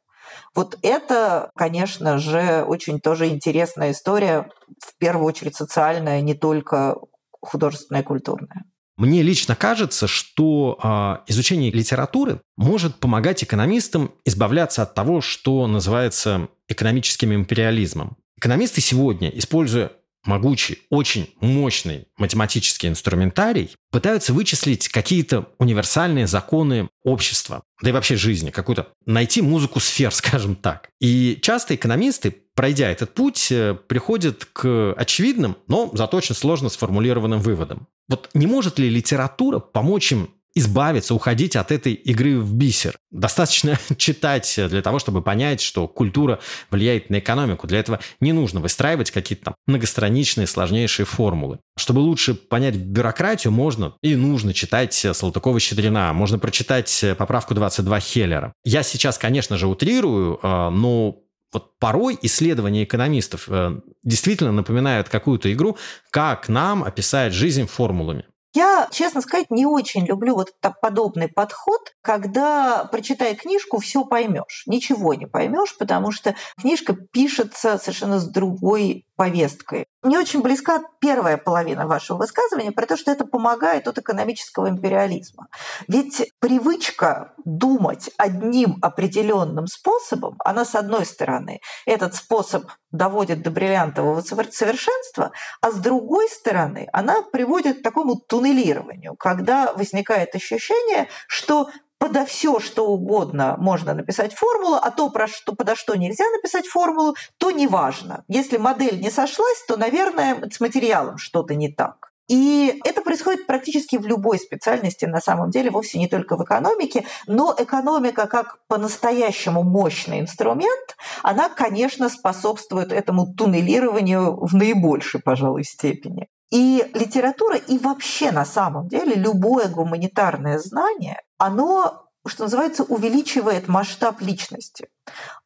вот 0.55 0.77
это, 0.81 1.51
конечно 1.55 2.17
же, 2.17 2.63
очень 2.67 2.99
тоже 2.99 3.27
интересная 3.27 3.91
история, 3.91 4.49
в 4.79 4.97
первую 4.97 5.25
очередь 5.25 5.55
социальная, 5.55 6.21
не 6.21 6.33
только 6.33 6.97
художественная 7.41 8.01
и 8.01 8.05
культурная. 8.05 8.65
Мне 8.99 9.23
лично 9.23 9.55
кажется, 9.55 10.07
что 10.07 10.77
э, 10.83 11.31
изучение 11.31 11.71
литературы 11.71 12.41
может 12.57 12.97
помогать 12.97 13.41
экономистам 13.45 14.11
избавляться 14.25 14.83
от 14.83 14.93
того, 14.93 15.21
что 15.21 15.65
называется 15.67 16.49
экономическим 16.67 17.33
империализмом. 17.33 18.17
Экономисты 18.35 18.81
сегодня, 18.81 19.29
используя 19.29 19.93
могучий, 20.23 20.79
очень 20.89 21.33
мощный 21.39 22.07
математический 22.17 22.89
инструментарий, 22.89 23.71
пытаются 23.91 24.33
вычислить 24.33 24.89
какие-то 24.89 25.49
универсальные 25.57 26.27
законы 26.27 26.89
общества, 27.03 27.63
да 27.81 27.89
и 27.89 27.93
вообще 27.93 28.15
жизни, 28.15 28.49
какую-то 28.49 28.89
найти 29.05 29.41
музыку 29.41 29.79
сфер, 29.79 30.11
скажем 30.13 30.55
так. 30.55 30.89
И 30.99 31.39
часто 31.41 31.75
экономисты, 31.75 32.35
пройдя 32.55 32.89
этот 32.89 33.13
путь, 33.13 33.51
э, 33.51 33.75
приходят 33.87 34.45
к 34.45 34.93
очевидным, 34.93 35.57
но 35.67 35.89
зато 35.93 36.17
очень 36.17 36.35
сложно 36.35 36.69
сформулированным 36.69 37.39
выводам. 37.39 37.87
Вот 38.07 38.29
не 38.33 38.47
может 38.47 38.79
ли 38.79 38.89
литература 38.89 39.59
помочь 39.59 40.11
им 40.11 40.29
избавиться, 40.59 41.15
уходить 41.15 41.55
от 41.55 41.71
этой 41.71 41.93
игры 41.93 42.39
в 42.39 42.53
бисер. 42.53 42.97
Достаточно 43.11 43.79
читать 43.97 44.59
для 44.69 44.81
того, 44.81 44.99
чтобы 44.99 45.21
понять, 45.21 45.61
что 45.61 45.87
культура 45.87 46.39
влияет 46.69 47.09
на 47.09 47.19
экономику. 47.19 47.67
Для 47.67 47.79
этого 47.79 47.99
не 48.19 48.33
нужно 48.33 48.59
выстраивать 48.59 49.11
какие-то 49.11 49.45
там 49.45 49.55
многостраничные, 49.67 50.47
сложнейшие 50.47 51.05
формулы. 51.05 51.59
Чтобы 51.77 51.99
лучше 51.99 52.33
понять 52.33 52.75
бюрократию, 52.75 53.51
можно 53.51 53.95
и 54.01 54.15
нужно 54.15 54.53
читать 54.53 54.93
Салтыкова-Щедрина, 54.93 56.13
можно 56.13 56.39
прочитать 56.39 57.05
поправку 57.17 57.53
22 57.55 57.99
Хеллера. 57.99 58.53
Я 58.63 58.83
сейчас, 58.83 59.17
конечно 59.17 59.57
же, 59.57 59.67
утрирую, 59.67 60.39
э, 60.41 60.69
но 60.69 61.23
вот 61.51 61.79
порой 61.79 62.17
исследования 62.21 62.83
экономистов 62.83 63.45
э, 63.47 63.79
действительно 64.03 64.51
напоминают 64.51 65.09
какую-то 65.09 65.51
игру, 65.51 65.77
как 66.11 66.47
нам 66.47 66.83
описать 66.83 67.33
жизнь 67.33 67.65
формулами. 67.65 68.25
Я, 68.53 68.87
честно 68.91 69.21
сказать, 69.21 69.51
не 69.51 69.65
очень 69.65 70.05
люблю 70.05 70.33
вот 70.35 70.53
подобный 70.81 71.27
подход, 71.27 71.93
когда, 72.01 72.85
прочитая 72.85 73.35
книжку, 73.35 73.79
все 73.79 74.03
поймешь. 74.03 74.63
Ничего 74.65 75.13
не 75.13 75.27
поймешь, 75.27 75.77
потому 75.77 76.11
что 76.11 76.35
книжка 76.59 76.93
пишется 76.93 77.77
совершенно 77.77 78.19
с 78.19 78.27
другой 78.27 79.05
повесткой. 79.19 79.85
Мне 80.01 80.17
очень 80.17 80.41
близка 80.41 80.79
первая 81.01 81.35
половина 81.35 81.87
вашего 81.87 82.19
высказывания 82.19 82.71
про 82.71 82.85
то, 82.85 82.95
что 82.95 83.11
это 83.11 83.25
помогает 83.25 83.85
от 83.89 83.97
экономического 83.97 84.69
империализма. 84.69 85.47
Ведь 85.89 86.31
привычка 86.39 87.33
думать 87.43 88.09
одним 88.15 88.77
определенным 88.81 89.67
способом, 89.67 90.37
она 90.45 90.63
с 90.63 90.73
одной 90.73 91.05
стороны, 91.05 91.59
этот 91.85 92.15
способ 92.15 92.71
доводит 92.91 93.43
до 93.43 93.51
бриллиантового 93.51 94.21
совершенства, 94.21 95.33
а 95.59 95.71
с 95.71 95.75
другой 95.75 96.29
стороны, 96.29 96.87
она 96.93 97.21
приводит 97.21 97.79
к 97.79 97.83
такому 97.83 98.15
туннелированию, 98.15 99.15
когда 99.19 99.73
возникает 99.73 100.33
ощущение, 100.33 101.09
что 101.27 101.67
подо 101.99 102.25
все, 102.25 102.59
что 102.59 102.87
угодно 102.87 103.55
можно 103.59 103.93
написать 103.93 104.33
формулу, 104.33 104.77
а 104.81 104.89
то, 104.89 105.09
про 105.09 105.27
что, 105.27 105.53
подо 105.53 105.75
что 105.75 105.95
нельзя 105.95 106.25
написать 106.31 106.65
формулу, 106.65 107.15
то 107.37 107.51
неважно. 107.51 108.23
Если 108.27 108.57
модель 108.57 108.99
не 108.99 109.11
сошлась, 109.11 109.63
то, 109.67 109.77
наверное, 109.77 110.49
с 110.49 110.59
материалом 110.59 111.17
что-то 111.17 111.53
не 111.53 111.71
так. 111.71 112.09
И 112.29 112.79
это 112.85 113.01
происходит 113.01 113.47
практически 113.47 113.97
в 113.97 114.05
любой 114.05 114.37
специальности, 114.37 115.05
на 115.05 115.19
самом 115.19 115.49
деле, 115.49 115.71
вовсе 115.71 115.97
не 115.97 116.07
только 116.07 116.37
в 116.37 116.43
экономике, 116.43 117.05
но 117.25 117.55
экономика 117.57 118.27
как 118.27 118.59
по-настоящему 118.67 119.63
мощный 119.63 120.19
инструмент, 120.19 120.95
она, 121.23 121.49
конечно, 121.49 122.07
способствует 122.07 122.93
этому 122.93 123.33
туннелированию 123.33 124.37
в 124.45 124.53
наибольшей, 124.53 125.21
пожалуй, 125.21 125.63
степени. 125.63 126.27
И 126.51 126.87
литература, 126.93 127.57
и 127.57 127.79
вообще 127.79 128.31
на 128.31 128.45
самом 128.45 128.87
деле 128.87 129.15
любое 129.15 129.67
гуманитарное 129.67 130.59
знание, 130.59 131.19
оно 131.39 132.05
что 132.27 132.43
называется, 132.43 132.83
увеличивает 132.83 133.67
масштаб 133.67 134.21
личности. 134.21 134.89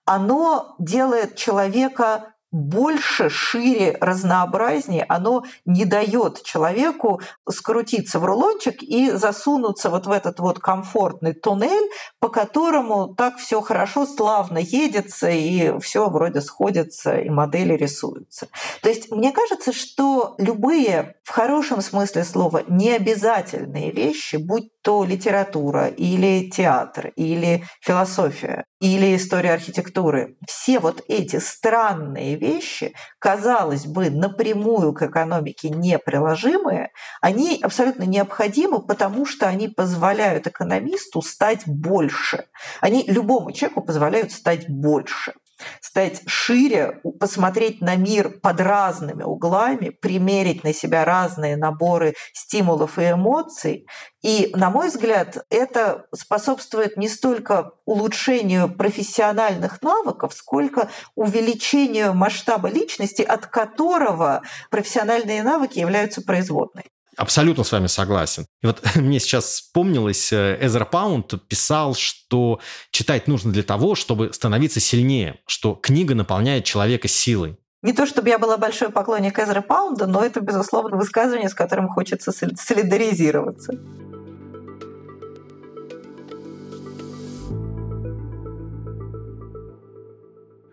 Оно 0.06 0.76
делает 0.80 1.36
человека 1.36 2.34
больше, 2.54 3.32
шире, 3.32 3.98
разнообразнее, 4.00 5.06
оно 5.10 5.44
не 5.66 5.86
дает 5.86 6.44
человеку 6.44 7.20
скрутиться 7.50 8.20
в 8.20 8.26
рулончик 8.26 8.84
и 8.84 9.10
засунуться 9.10 9.90
вот 9.90 10.06
в 10.06 10.12
этот 10.12 10.40
вот 10.40 10.60
комфортный 10.60 11.34
туннель, 11.34 11.90
по 12.20 12.30
которому 12.30 13.16
так 13.16 13.38
все 13.38 13.60
хорошо, 13.60 14.06
славно 14.06 14.60
едется, 14.60 15.30
и 15.32 15.80
все 15.80 16.10
вроде 16.10 16.42
сходится, 16.42 17.18
и 17.18 17.28
модели 17.28 17.74
рисуются. 17.74 18.48
То 18.84 18.90
есть 18.90 19.10
мне 19.10 19.32
кажется, 19.32 19.74
что 19.74 20.36
любые 20.38 21.16
в 21.24 21.32
хорошем 21.32 21.82
смысле 21.82 22.24
слова 22.24 22.62
необязательные 22.68 23.92
вещи, 23.92 24.36
будь 24.36 24.70
то 24.84 25.06
литература 25.06 25.88
или 25.88 26.50
театр, 26.50 27.08
или 27.16 27.64
философия, 27.82 28.66
или 28.82 29.16
история 29.16 29.54
архитектуры. 29.54 30.36
Все 30.46 30.80
вот 30.80 31.04
эти 31.08 31.38
странные 31.40 32.36
вещи, 32.36 32.94
казалось 33.18 33.86
бы, 33.86 34.10
напрямую 34.10 34.94
к 34.94 35.04
экономике 35.04 35.70
неприложимые, 35.70 36.90
они 37.22 37.60
абсолютно 37.64 38.04
необходимы, 38.04 38.86
потому 38.86 39.26
что 39.26 39.48
они 39.48 39.70
позволяют 39.70 40.48
экономисту 40.48 41.22
стать 41.22 41.64
больше. 41.66 42.46
Они 42.82 43.04
любому 43.08 43.52
человеку 43.54 43.82
позволяют 43.82 44.32
стать 44.32 44.70
больше 44.70 45.34
стать 45.82 46.22
шире, 46.28 47.02
посмотреть 47.20 47.82
на 47.82 47.96
мир 47.96 48.40
под 48.42 48.62
разными 48.62 49.24
углами, 49.24 49.90
примерить 49.90 50.64
на 50.64 50.74
себя 50.74 51.06
разные 51.06 51.58
наборы 51.58 52.16
стимулов 52.34 53.00
и 53.00 53.12
эмоций. 53.12 53.88
И, 54.22 54.52
на 54.56 54.70
мой 54.70 54.88
взгляд, 54.88 55.46
это 55.50 56.06
способствует 56.16 56.96
не 56.96 57.10
столько 57.10 57.72
улучшению 57.86 58.74
профессиональных 58.74 59.82
навыков, 59.82 60.34
сколько 60.34 60.90
увеличению 61.16 62.14
масштаба 62.14 62.70
личности, 62.70 63.22
от 63.22 63.48
которого 63.48 64.42
профессиональные 64.72 65.44
навыки 65.44 65.80
являются 65.80 66.22
производной. 66.22 66.93
Абсолютно 67.16 67.64
с 67.64 67.72
вами 67.72 67.88
согласен. 67.88 68.46
И 68.62 68.68
вот 68.68 68.82
мне 68.96 69.20
сейчас 69.20 69.46
вспомнилось, 69.46 70.32
э, 70.34 70.58
Эзра 70.62 70.86
Паунд 70.86 71.34
писал, 71.48 71.96
что 71.96 72.60
читать 72.92 73.28
нужно 73.28 73.52
для 73.52 73.64
того, 73.64 73.96
чтобы 73.96 74.34
становиться 74.34 74.80
сильнее, 74.80 75.40
что 75.46 75.76
книга 75.76 76.16
наполняет 76.16 76.66
человека 76.66 77.08
силой. 77.08 77.58
Не 77.84 77.92
то 77.94 78.06
чтобы 78.06 78.30
я 78.30 78.40
была 78.40 78.58
большой 78.58 78.90
поклонник 78.90 79.38
Эзра 79.38 79.62
Паунда, 79.62 80.08
но 80.08 80.24
это, 80.24 80.40
безусловно, 80.40 80.96
высказывание, 80.96 81.50
с 81.50 81.54
которым 81.54 81.90
хочется 81.90 82.32
солидаризироваться. 82.32 83.74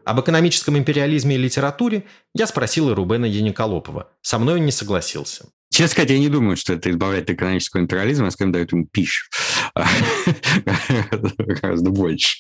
Об 0.05 0.21
экономическом 0.21 0.79
империализме 0.79 1.35
и 1.35 1.39
литературе 1.39 2.05
я 2.35 2.47
спросил 2.47 2.91
и 2.91 2.95
Рубена 2.95 3.27
Яниколопова. 3.27 4.09
Со 4.23 4.39
мной 4.39 4.55
он 4.55 4.65
не 4.65 4.73
согласился. 4.73 5.47
Честно 5.73 5.93
сказать, 5.93 6.11
я 6.11 6.19
не 6.19 6.29
думаю, 6.29 6.57
что 6.57 6.73
это 6.73 6.91
избавляет 6.91 7.31
от 7.31 7.37
экономического 7.37 7.81
империализма, 7.81 8.27
а 8.27 8.31
скорее 8.33 8.51
дает 8.51 8.73
ему 8.73 8.87
пищу. 8.87 9.27
Гораздо 11.63 11.91
больше. 11.91 12.39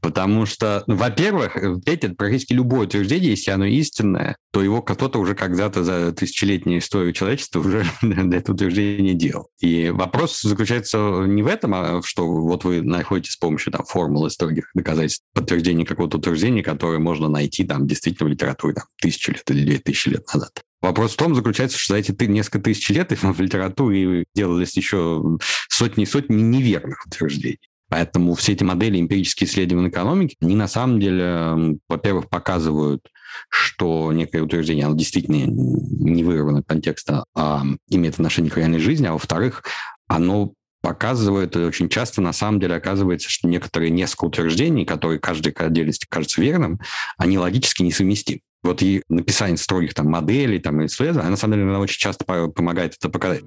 Потому 0.00 0.46
что, 0.46 0.84
ну, 0.86 0.94
во-первых, 0.94 1.56
эти 1.84 2.06
практически 2.08 2.52
любое 2.52 2.86
утверждение, 2.86 3.30
если 3.30 3.50
оно 3.50 3.64
истинное, 3.64 4.36
то 4.52 4.62
его 4.62 4.82
кто-то 4.82 5.18
уже 5.18 5.34
когда-то 5.34 5.82
за 5.82 6.12
тысячелетнюю 6.12 6.78
историю 6.78 7.12
человечества 7.12 7.58
уже 7.58 7.84
это 8.02 8.52
утверждение 8.52 9.14
делал. 9.14 9.48
И 9.58 9.90
вопрос 9.90 10.40
заключается 10.40 11.24
не 11.26 11.42
в 11.42 11.48
этом, 11.48 11.74
а 11.74 12.00
что 12.04 12.26
вот 12.26 12.62
вы 12.62 12.82
находите 12.82 13.32
с 13.32 13.36
помощью 13.36 13.72
там, 13.72 13.84
формулы 13.84 14.30
строгих 14.30 14.70
доказательств 14.74 15.24
подтверждения 15.34 15.84
какого-то 15.84 16.18
утверждения, 16.18 16.62
которое 16.62 17.00
можно 17.00 17.28
найти 17.28 17.64
там 17.64 17.88
действительно 17.88 18.28
в 18.28 18.32
литературе 18.32 18.74
там, 18.74 18.84
тысячу 19.00 19.32
лет 19.32 19.42
или 19.50 19.64
две 19.64 19.78
тысячи 19.78 20.08
лет 20.08 20.24
назад. 20.32 20.62
Вопрос 20.80 21.12
в 21.12 21.16
том 21.16 21.34
заключается, 21.34 21.78
что 21.78 21.94
за 21.94 21.98
эти 21.98 22.24
несколько 22.24 22.60
тысяч 22.60 22.88
лет 22.90 23.12
в 23.12 23.40
литературе 23.40 24.24
делались 24.34 24.76
еще 24.76 25.38
сотни 25.68 26.04
и 26.04 26.06
сотни 26.06 26.40
неверных 26.40 27.06
утверждений. 27.06 27.58
Поэтому 27.90 28.34
все 28.34 28.52
эти 28.52 28.62
модели 28.62 29.00
эмпирические 29.00 29.48
исследования 29.48 29.88
экономики, 29.88 30.36
они 30.40 30.54
на 30.54 30.68
самом 30.68 31.00
деле, 31.00 31.78
во-первых, 31.88 32.28
показывают, 32.28 33.02
что 33.48 34.12
некое 34.12 34.42
утверждение, 34.42 34.86
оно 34.86 34.96
действительно 34.96 35.44
не 35.46 36.22
вырвано 36.22 36.62
контекста, 36.62 37.24
а 37.34 37.64
имеет 37.88 38.14
отношение 38.14 38.50
к 38.50 38.56
реальной 38.56 38.78
жизни, 38.78 39.06
а 39.06 39.12
во-вторых, 39.12 39.64
оно 40.06 40.52
показывает, 40.82 41.56
очень 41.56 41.88
часто 41.88 42.22
на 42.22 42.32
самом 42.32 42.60
деле 42.60 42.76
оказывается, 42.76 43.28
что 43.28 43.48
некоторые 43.48 43.90
несколько 43.90 44.24
утверждений, 44.24 44.86
которые 44.86 45.18
каждой 45.18 45.52
отдельности 45.52 46.06
кажется 46.08 46.40
верным, 46.40 46.80
они 47.18 47.38
логически 47.38 47.82
несовместимы. 47.82 48.40
Вот 48.62 48.82
и 48.82 49.02
написание 49.08 49.56
строгих 49.56 49.94
там 49.94 50.06
моделей, 50.08 50.58
там, 50.58 50.84
исследований, 50.84 51.22
она, 51.22 51.30
на 51.30 51.36
самом 51.36 51.54
деле, 51.54 51.68
она 51.68 51.80
очень 51.80 51.98
часто 51.98 52.24
помогает 52.24 52.94
это 52.96 53.08
показать. 53.08 53.42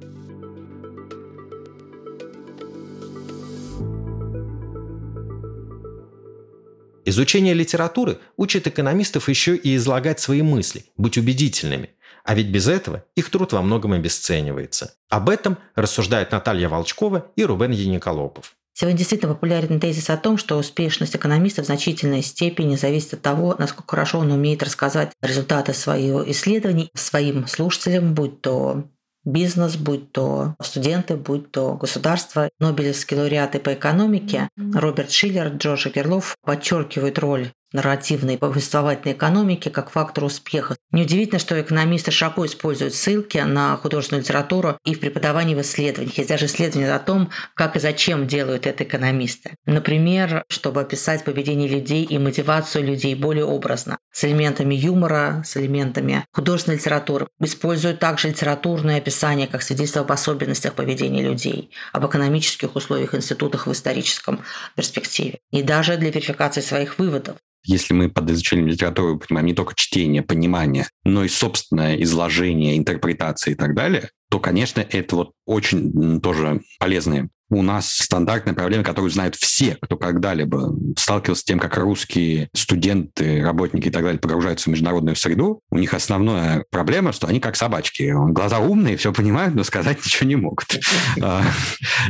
Изучение 7.05 7.53
литературы 7.53 8.17
учит 8.37 8.65
экономистов 8.65 9.27
еще 9.27 9.55
и 9.57 9.75
излагать 9.75 10.19
свои 10.19 10.41
мысли, 10.41 10.85
быть 10.97 11.17
убедительными. 11.17 11.89
А 12.23 12.33
ведь 12.33 12.47
без 12.47 12.67
этого 12.67 13.03
их 13.15 13.29
труд 13.29 13.51
во 13.51 13.61
многом 13.61 13.91
обесценивается. 13.91 14.95
Об 15.09 15.29
этом 15.29 15.57
рассуждают 15.75 16.31
Наталья 16.31 16.69
Волчкова 16.69 17.31
и 17.35 17.43
Рубен 17.43 17.71
Яниколопов. 17.71 18.55
Сегодня 18.73 18.97
действительно 18.97 19.33
популярен 19.33 19.79
тезис 19.79 20.09
о 20.09 20.17
том, 20.17 20.37
что 20.37 20.57
успешность 20.57 21.15
экономиста 21.15 21.61
в 21.61 21.65
значительной 21.65 22.23
степени 22.23 22.75
зависит 22.75 23.13
от 23.13 23.21
того, 23.21 23.55
насколько 23.59 23.91
хорошо 23.91 24.19
он 24.19 24.31
умеет 24.31 24.63
рассказать 24.63 25.11
результаты 25.21 25.73
своего 25.73 26.29
исследований 26.31 26.89
своим 26.95 27.45
слушателям, 27.45 28.15
будь 28.15 28.41
то 28.41 28.85
бизнес, 29.25 29.77
будь 29.77 30.11
то 30.11 30.55
студенты, 30.61 31.15
будь 31.15 31.51
то 31.51 31.75
государство. 31.75 32.49
Нобелевские 32.59 33.19
лауреаты 33.19 33.59
по 33.59 33.73
экономике 33.73 34.49
Роберт 34.57 35.11
Шиллер, 35.11 35.49
Джордж 35.49 35.87
Герлов 35.89 36.35
подчеркивают 36.41 37.19
роль 37.19 37.51
нарративной 37.73 38.37
повествовательной 38.37 39.13
экономики 39.13 39.69
как 39.69 39.89
фактор 39.89 40.23
успеха. 40.23 40.75
Неудивительно, 40.91 41.39
что 41.39 41.59
экономисты 41.59 42.11
широко 42.11 42.45
используют 42.45 42.93
ссылки 42.93 43.39
на 43.39 43.75
художественную 43.77 44.23
литературу 44.23 44.77
и 44.85 44.93
в 44.93 44.99
преподавании 44.99 45.55
в 45.55 45.61
исследованиях. 45.61 46.17
Есть 46.17 46.29
даже 46.29 46.45
исследования 46.45 46.93
о 46.93 46.99
том, 46.99 47.29
как 47.55 47.75
и 47.75 47.79
зачем 47.79 48.27
делают 48.27 48.67
это 48.67 48.83
экономисты. 48.83 49.55
Например, 49.65 50.43
чтобы 50.49 50.81
описать 50.81 51.23
поведение 51.23 51.67
людей 51.67 52.03
и 52.03 52.17
мотивацию 52.17 52.85
людей 52.85 53.15
более 53.15 53.45
образно, 53.45 53.97
с 54.11 54.23
элементами 54.23 54.75
юмора, 54.75 55.41
с 55.45 55.57
элементами 55.57 56.25
художественной 56.31 56.77
литературы. 56.77 57.27
Используют 57.39 57.99
также 57.99 58.29
литературное 58.29 58.97
описание 58.97 59.47
как 59.47 59.63
свидетельство 59.63 60.01
об 60.01 60.11
особенностях 60.11 60.73
поведения 60.73 61.23
людей, 61.23 61.71
об 61.91 62.05
экономических 62.05 62.75
условиях 62.75 63.15
институтах 63.15 63.65
в 63.65 63.71
историческом 63.71 64.41
перспективе. 64.75 65.39
И 65.51 65.63
даже 65.63 65.97
для 65.97 66.11
верификации 66.11 66.61
своих 66.61 66.99
выводов. 66.99 67.37
Если 67.65 67.93
мы 67.93 68.09
под 68.09 68.29
изучением 68.29 68.67
литературы 68.67 69.17
понимаем 69.17 69.47
не 69.47 69.53
только 69.53 69.73
чтение, 69.75 70.21
понимание, 70.21 70.87
но 71.05 71.23
и 71.23 71.29
собственное 71.29 71.95
изложение, 72.03 72.77
интерпретация 72.77 73.53
и 73.53 73.55
так 73.55 73.73
далее, 73.73 74.09
то, 74.29 74.39
конечно, 74.39 74.81
это 74.81 75.15
вот 75.15 75.31
очень 75.45 76.19
тоже 76.19 76.61
полезные 76.79 77.29
у 77.57 77.61
нас 77.61 77.89
стандартная 77.89 78.53
проблема, 78.53 78.83
которую 78.83 79.11
знают 79.11 79.35
все, 79.35 79.77
кто 79.81 79.97
когда-либо 79.97 80.75
сталкивался 80.97 81.41
с 81.41 81.45
тем, 81.45 81.59
как 81.59 81.77
русские 81.77 82.49
студенты, 82.53 83.43
работники 83.43 83.87
и 83.87 83.91
так 83.91 84.03
далее 84.03 84.19
погружаются 84.19 84.69
в 84.69 84.71
международную 84.71 85.15
среду. 85.15 85.61
У 85.69 85.77
них 85.77 85.93
основная 85.93 86.65
проблема, 86.69 87.11
что 87.13 87.27
они 87.27 87.39
как 87.39 87.55
собачки. 87.55 88.13
Глаза 88.31 88.59
умные, 88.59 88.97
все 88.97 89.13
понимают, 89.13 89.55
но 89.55 89.63
сказать 89.63 89.97
ничего 90.05 90.27
не 90.27 90.35
могут. 90.35 90.79
А, 91.21 91.43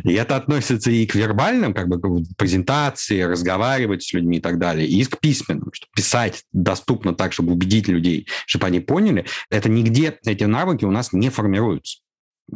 и 0.04 0.14
это 0.14 0.36
относится 0.36 0.91
и 0.91 1.06
к 1.06 1.16
вербальным, 1.16 1.74
как 1.74 1.88
бы, 1.88 2.24
презентации, 2.38 3.22
разговаривать 3.22 4.04
с 4.04 4.14
людьми 4.14 4.38
и 4.38 4.41
так 4.41 4.60
далее, 4.60 4.88
и 4.88 5.04
к 5.06 5.20
письменным, 5.20 5.70
что 5.74 5.88
писать 5.96 6.44
доступно 6.52 7.14
так, 7.14 7.34
чтобы 7.34 7.54
убедить 7.54 7.88
людей, 7.88 8.28
чтобы 8.46 8.68
они 8.68 8.80
поняли. 8.80 9.26
Это 9.50 9.70
нигде, 9.70 10.18
эти 10.26 10.44
навыки 10.44 10.86
у 10.86 10.91
нас 10.91 11.14
не 11.14 11.30
формируются. 11.30 12.00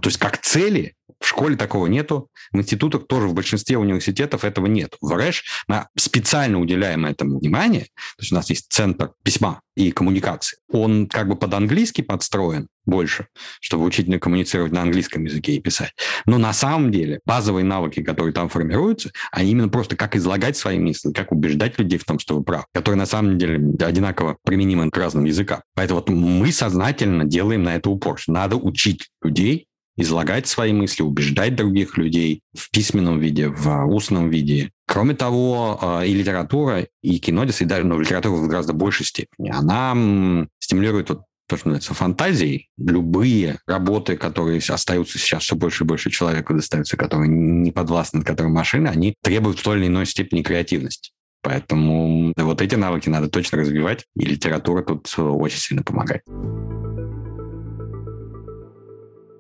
То 0.02 0.10
есть 0.10 0.18
как 0.18 0.40
цели 0.42 0.97
В 1.20 1.28
школе 1.28 1.55
такого 1.55 1.88
нету, 1.88 2.30
в 2.51 2.57
институтах 2.57 3.07
тоже 3.07 3.28
в 3.28 3.34
большинстве 3.34 3.78
университетов 3.78 4.43
этого 4.43 4.68
нет. 4.68 4.95
В 5.01 5.11
РЭШ 5.15 5.43
мы 5.68 5.88
специально 5.97 6.59
уделяем 6.59 7.05
этому 7.05 7.39
внимание, 7.39 7.86
то 7.86 8.22
есть 8.22 8.32
у 8.32 8.36
нас 8.36 8.49
есть 8.49 8.72
центр 8.72 9.11
письма 9.24 9.61
и 9.76 9.91
коммуникации. 9.91 10.57
Он 10.72 11.07
как 11.07 11.28
бы 11.28 11.36
под 11.36 11.53
английский 11.53 12.01
подстроен 12.01 12.68
больше, 12.86 13.28
чтобы 13.59 13.84
учить 13.84 14.07
коммуницировать 14.20 14.72
на 14.72 14.82
английском 14.82 15.26
языке 15.26 15.53
и 15.53 15.59
писать. 15.59 15.93
Но 16.26 16.38
на 16.38 16.53
самом 16.53 16.91
деле 16.91 17.20
базовые 17.26 17.63
навыки, 17.63 18.01
которые 18.01 18.34
там 18.34 18.49
формируются, 18.49 19.11
они 19.32 19.51
именно 19.51 19.70
просто 19.70 19.95
как 19.95 20.15
излагать 20.15 20.57
свои 20.57 20.80
мысли, 20.80 21.11
как 21.11 21.32
убеждать 21.32 21.78
людей 21.78 21.99
в 21.99 22.05
том, 22.05 22.18
что 22.18 22.36
вы 22.36 22.43
прав, 22.43 22.65
которые 22.74 22.97
на 22.97 23.05
самом 23.05 23.38
деле 23.38 23.57
одинаково 23.80 24.38
применимы 24.43 24.89
к 24.89 24.97
разным 24.97 25.26
языкам. 25.26 25.61
Поэтому 25.76 25.99
вот 25.99 26.09
мы 26.09 26.51
сознательно 26.51 27.26
делаем 27.26 27.63
на 27.63 27.76
это 27.76 27.89
упор, 27.89 28.18
что 28.18 28.32
надо 28.32 28.55
учить 28.55 29.09
людей 29.22 29.66
излагать 29.98 30.48
свои 30.48 30.72
мысли, 30.72 31.02
убеждать 31.04 31.56
других 31.56 31.98
людей 31.98 32.41
в 32.56 32.70
письменном 32.72 33.20
виде, 33.20 33.50
в 33.50 33.86
устном 33.86 34.30
виде. 34.30 34.72
Кроме 34.88 35.16
того, 35.16 35.80
а, 35.82 36.06
и 36.06 36.14
литература, 36.14 36.88
и 37.02 37.20
кино, 37.20 37.43
и 37.43 37.66
даже 37.66 37.86
но 37.86 38.00
литература 38.00 38.36
в 38.36 38.48
гораздо 38.48 38.74
большей 38.74 39.06
степени, 39.06 39.50
она 39.50 40.48
стимулирует 40.60 41.10
вот 41.10 41.22
то, 41.48 41.58
что 41.58 41.70
называется 41.70 41.93
фантазией. 41.93 42.70
Любые 42.78 43.60
работы, 43.66 44.18
которые 44.18 44.60
остаются 44.60 45.18
сейчас 45.18 45.43
все 45.43 45.56
больше 45.56 45.84
и 45.84 45.88
больше 45.88 46.10
человеку 46.10 46.54
достаются, 46.54 46.98
которые 46.98 47.30
не 47.30 47.72
подвластны, 47.72 48.24
которым 48.24 48.54
машины, 48.54 48.88
они 48.88 49.16
требуют 49.24 49.60
в 49.60 49.64
той 49.64 49.80
или 49.80 49.88
иной 49.88 50.06
степени 50.06 50.43
креативности. 50.43 51.12
Поэтому 51.41 52.34
вот 52.36 52.62
эти 52.62 52.76
навыки 52.76 53.08
надо 53.08 53.30
точно 53.30 53.60
развивать, 53.60 54.06
и 54.18 54.26
литература 54.26 54.84
тут 54.84 55.08
очень 55.18 55.60
сильно 55.60 55.84
помогает. 55.84 56.24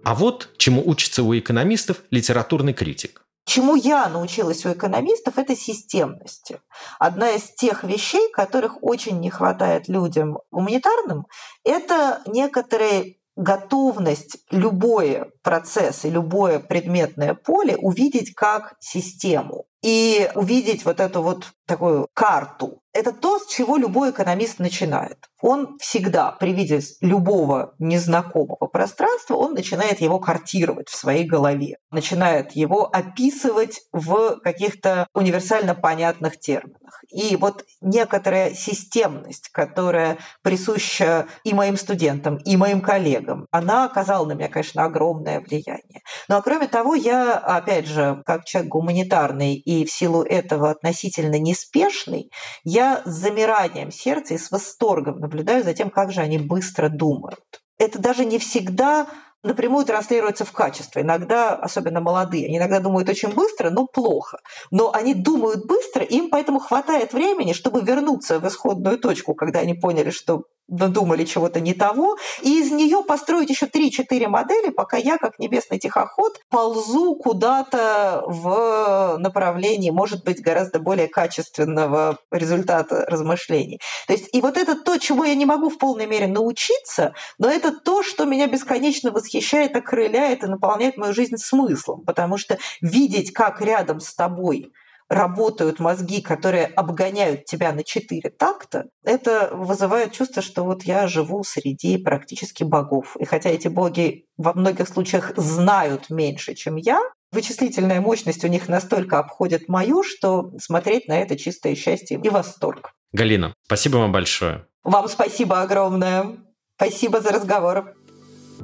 А 0.07 0.15
вот 0.15 0.51
чему 0.55 0.81
учится 0.85 1.21
у 1.21 1.37
экономистов 1.37 1.97
литературный 2.11 2.71
критик. 2.71 3.25
Чему 3.45 3.75
я 3.75 4.07
научилась 4.07 4.65
у 4.65 4.71
экономистов, 4.71 5.37
это 5.37 5.53
системности. 5.53 6.61
Одна 6.97 7.31
из 7.31 7.53
тех 7.55 7.83
вещей, 7.83 8.31
которых 8.31 8.81
очень 8.81 9.19
не 9.19 9.29
хватает 9.29 9.89
людям 9.89 10.39
гуманитарным, 10.49 11.27
это 11.65 12.21
некоторые 12.25 13.17
готовность 13.35 14.37
любой 14.49 15.25
процесс 15.43 16.05
и 16.05 16.09
любое 16.09 16.59
предметное 16.59 17.33
поле 17.33 17.75
увидеть 17.75 18.33
как 18.33 18.75
систему 18.79 19.65
и 19.83 20.31
увидеть 20.35 20.85
вот 20.85 21.01
эту 21.01 21.21
вот 21.21 21.51
такую 21.65 22.07
карту. 22.13 22.81
Это 22.97 23.11
то, 23.11 23.37
с 23.37 23.45
чего 23.45 23.77
любой 23.77 24.09
экономист 24.09 24.57
начинает. 24.57 25.19
Он 25.39 25.77
всегда 25.77 26.31
при 26.31 26.51
виде 26.51 26.81
любого 27.01 27.75
незнакомого 27.77 28.65
пространства, 28.65 29.35
он 29.35 29.53
начинает 29.53 30.01
его 30.01 30.19
картировать 30.19 30.89
в 30.89 30.95
своей 30.95 31.25
голове, 31.25 31.77
начинает 31.91 32.53
его 32.53 32.89
описывать 32.91 33.81
в 33.91 34.39
каких-то 34.39 35.05
универсально 35.13 35.75
понятных 35.75 36.39
терминах. 36.39 37.03
И 37.09 37.35
вот 37.35 37.63
некоторая 37.81 38.53
системность, 38.55 39.49
которая 39.49 40.17
присуща 40.41 41.27
и 41.43 41.53
моим 41.53 41.77
студентам, 41.77 42.37
и 42.37 42.57
моим 42.57 42.81
коллегам, 42.81 43.45
она 43.51 43.85
оказала 43.85 44.25
на 44.25 44.33
меня, 44.33 44.49
конечно, 44.49 44.83
огромное 44.83 45.39
влияние. 45.39 46.01
Ну 46.27 46.35
а 46.35 46.41
кроме 46.41 46.67
того, 46.67 46.95
я, 46.95 47.37
опять 47.37 47.85
же, 47.85 48.23
как 48.25 48.45
человек 48.45 48.71
гуманитарный 48.71 49.55
и 49.55 49.85
в 49.85 49.91
силу 49.91 50.23
этого 50.23 50.71
относительно 50.71 51.37
неспешный, 51.37 52.31
я 52.63 52.86
с 53.05 53.09
замиранием 53.09 53.91
сердца 53.91 54.33
и 54.33 54.37
с 54.37 54.51
восторгом 54.51 55.19
наблюдаю 55.19 55.63
за 55.63 55.73
тем, 55.73 55.89
как 55.89 56.11
же 56.11 56.21
они 56.21 56.37
быстро 56.37 56.89
думают. 56.89 57.39
Это 57.77 57.99
даже 57.99 58.25
не 58.25 58.39
всегда 58.39 59.07
напрямую 59.43 59.85
транслируется 59.85 60.45
в 60.45 60.51
качестве. 60.51 61.01
Иногда, 61.01 61.55
особенно 61.55 62.01
молодые, 62.01 62.47
они 62.47 62.57
иногда 62.57 62.79
думают 62.79 63.09
очень 63.09 63.33
быстро, 63.33 63.69
но 63.69 63.85
плохо. 63.85 64.39
Но 64.71 64.93
они 64.93 65.13
думают 65.13 65.65
быстро, 65.65 66.03
им 66.03 66.29
поэтому 66.29 66.59
хватает 66.59 67.13
времени, 67.13 67.53
чтобы 67.53 67.81
вернуться 67.81 68.39
в 68.39 68.47
исходную 68.47 68.99
точку, 68.99 69.35
когда 69.35 69.59
они 69.59 69.73
поняли, 69.73 70.09
что 70.09 70.43
надумали 70.67 71.23
чего-то 71.25 71.59
не 71.59 71.73
того, 71.73 72.17
и 72.41 72.61
из 72.61 72.71
нее 72.71 73.03
построить 73.03 73.49
еще 73.49 73.65
3-4 73.65 74.27
модели, 74.27 74.69
пока 74.69 74.97
я, 74.97 75.17
как 75.17 75.39
небесный 75.39 75.79
тихоход, 75.79 76.39
ползу 76.49 77.15
куда-то 77.15 78.23
в 78.25 79.17
направлении, 79.19 79.89
может 79.89 80.23
быть, 80.23 80.41
гораздо 80.41 80.79
более 80.79 81.07
качественного 81.07 82.17
результата 82.31 83.05
размышлений. 83.07 83.79
То 84.07 84.13
есть, 84.13 84.29
и 84.33 84.41
вот 84.41 84.57
это 84.57 84.75
то, 84.75 84.97
чего 84.97 85.25
я 85.25 85.35
не 85.35 85.45
могу 85.45 85.69
в 85.69 85.77
полной 85.77 86.05
мере 86.05 86.27
научиться, 86.27 87.13
но 87.37 87.49
это 87.49 87.71
то, 87.71 88.03
что 88.03 88.25
меня 88.25 88.47
бесконечно 88.47 89.11
восхищает, 89.11 89.75
окрыляет 89.75 90.43
и 90.43 90.47
наполняет 90.47 90.97
мою 90.97 91.13
жизнь 91.13 91.37
смыслом, 91.37 92.03
потому 92.05 92.37
что 92.37 92.57
видеть, 92.81 93.31
как 93.31 93.61
рядом 93.61 93.99
с 93.99 94.13
тобой 94.13 94.71
работают 95.09 95.79
мозги, 95.79 96.21
которые 96.21 96.65
обгоняют 96.65 97.45
тебя 97.45 97.71
на 97.71 97.83
четыре 97.83 98.29
такта, 98.29 98.85
это 99.03 99.49
вызывает 99.53 100.11
чувство, 100.11 100.41
что 100.41 100.63
вот 100.63 100.83
я 100.83 101.07
живу 101.07 101.43
среди 101.43 101.97
практически 101.97 102.63
богов. 102.63 103.15
И 103.17 103.25
хотя 103.25 103.49
эти 103.49 103.67
боги 103.67 104.25
во 104.37 104.53
многих 104.53 104.87
случаях 104.87 105.31
знают 105.37 106.09
меньше, 106.09 106.55
чем 106.55 106.75
я, 106.75 107.01
вычислительная 107.31 108.01
мощность 108.01 108.43
у 108.43 108.47
них 108.47 108.67
настолько 108.67 109.19
обходит 109.19 109.67
мою, 109.67 110.03
что 110.03 110.51
смотреть 110.59 111.07
на 111.07 111.19
это 111.19 111.37
чистое 111.37 111.75
счастье 111.75 112.19
и 112.21 112.29
восторг. 112.29 112.91
Галина, 113.13 113.53
спасибо 113.65 113.97
вам 113.97 114.11
большое. 114.11 114.65
Вам 114.83 115.07
спасибо 115.07 115.61
огромное. 115.61 116.37
Спасибо 116.75 117.21
за 117.21 117.31
разговор. 117.31 117.93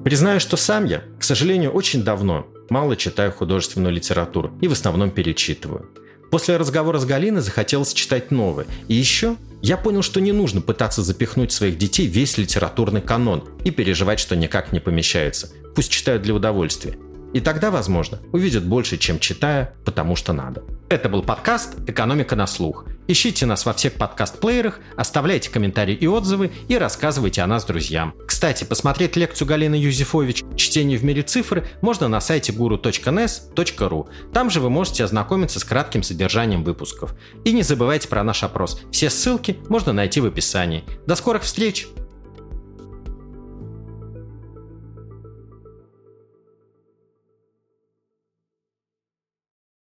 Признаю, 0.04 0.40
что 0.40 0.58
сам 0.58 0.86
я, 0.86 1.04
к 1.20 1.24
сожалению, 1.24 1.72
очень 1.72 2.04
давно 2.04 2.48
мало 2.70 2.96
читаю 2.96 3.32
художественную 3.32 3.94
литературу 3.94 4.52
и 4.62 4.68
в 4.68 4.72
основном 4.72 5.12
перечитываю. 5.12 5.90
После 6.34 6.58
разговора 6.58 6.98
с 6.98 7.06
Галиной 7.06 7.42
захотелось 7.42 7.94
читать 7.94 8.32
новое. 8.32 8.66
И 8.88 8.96
еще 8.96 9.36
я 9.62 9.78
понял, 9.78 10.02
что 10.02 10.20
не 10.20 10.32
нужно 10.32 10.62
пытаться 10.62 11.04
запихнуть 11.04 11.52
в 11.52 11.54
своих 11.54 11.78
детей 11.78 12.08
весь 12.08 12.40
литературный 12.40 13.02
канон 13.02 13.48
и 13.64 13.70
переживать, 13.70 14.20
что 14.20 14.36
никак 14.36 14.72
не 14.72 14.80
помещается. 14.80 15.52
Пусть 15.76 15.92
читают 15.92 16.24
для 16.24 16.34
удовольствия. 16.34 16.98
И 17.36 17.40
тогда, 17.40 17.70
возможно, 17.70 18.18
увидят 18.32 18.66
больше, 18.66 18.98
чем 18.98 19.20
читая, 19.20 19.76
потому 19.86 20.16
что 20.16 20.34
надо. 20.34 20.64
Это 20.94 21.10
был 21.10 21.24
подкаст 21.24 21.90
«Экономика 21.90 22.36
на 22.36 22.46
слух». 22.46 22.86
Ищите 23.08 23.48
нас 23.48 23.66
во 23.66 23.74
всех 23.74 23.94
подкаст-плеерах, 23.94 24.80
оставляйте 24.96 25.50
комментарии 25.50 25.96
и 25.96 26.06
отзывы 26.06 26.52
и 26.68 26.78
рассказывайте 26.78 27.42
о 27.42 27.48
нас 27.48 27.66
друзьям. 27.66 28.14
Кстати, 28.28 28.64
посмотреть 28.64 29.16
лекцию 29.16 29.48
Галины 29.48 29.74
Юзефович 29.74 30.44
«Чтение 30.56 31.00
в 31.00 31.04
мире 31.04 31.24
цифры» 31.24 31.68
можно 31.82 32.08
на 32.08 32.22
сайте 32.22 32.54
guru.nes.ru. 32.54 34.08
Там 34.34 34.52
же 34.52 34.60
вы 34.60 34.70
можете 34.70 35.04
ознакомиться 35.04 35.60
с 35.60 35.64
кратким 35.64 36.04
содержанием 36.04 36.64
выпусков. 36.64 37.16
И 37.44 37.54
не 37.54 37.64
забывайте 37.64 38.08
про 38.08 38.24
наш 38.24 38.44
опрос. 38.44 38.80
Все 38.92 39.10
ссылки 39.10 39.58
можно 39.70 39.94
найти 39.94 40.22
в 40.22 40.28
описании. 40.28 40.84
До 41.08 41.16
скорых 41.16 41.42
встреч! 41.42 41.88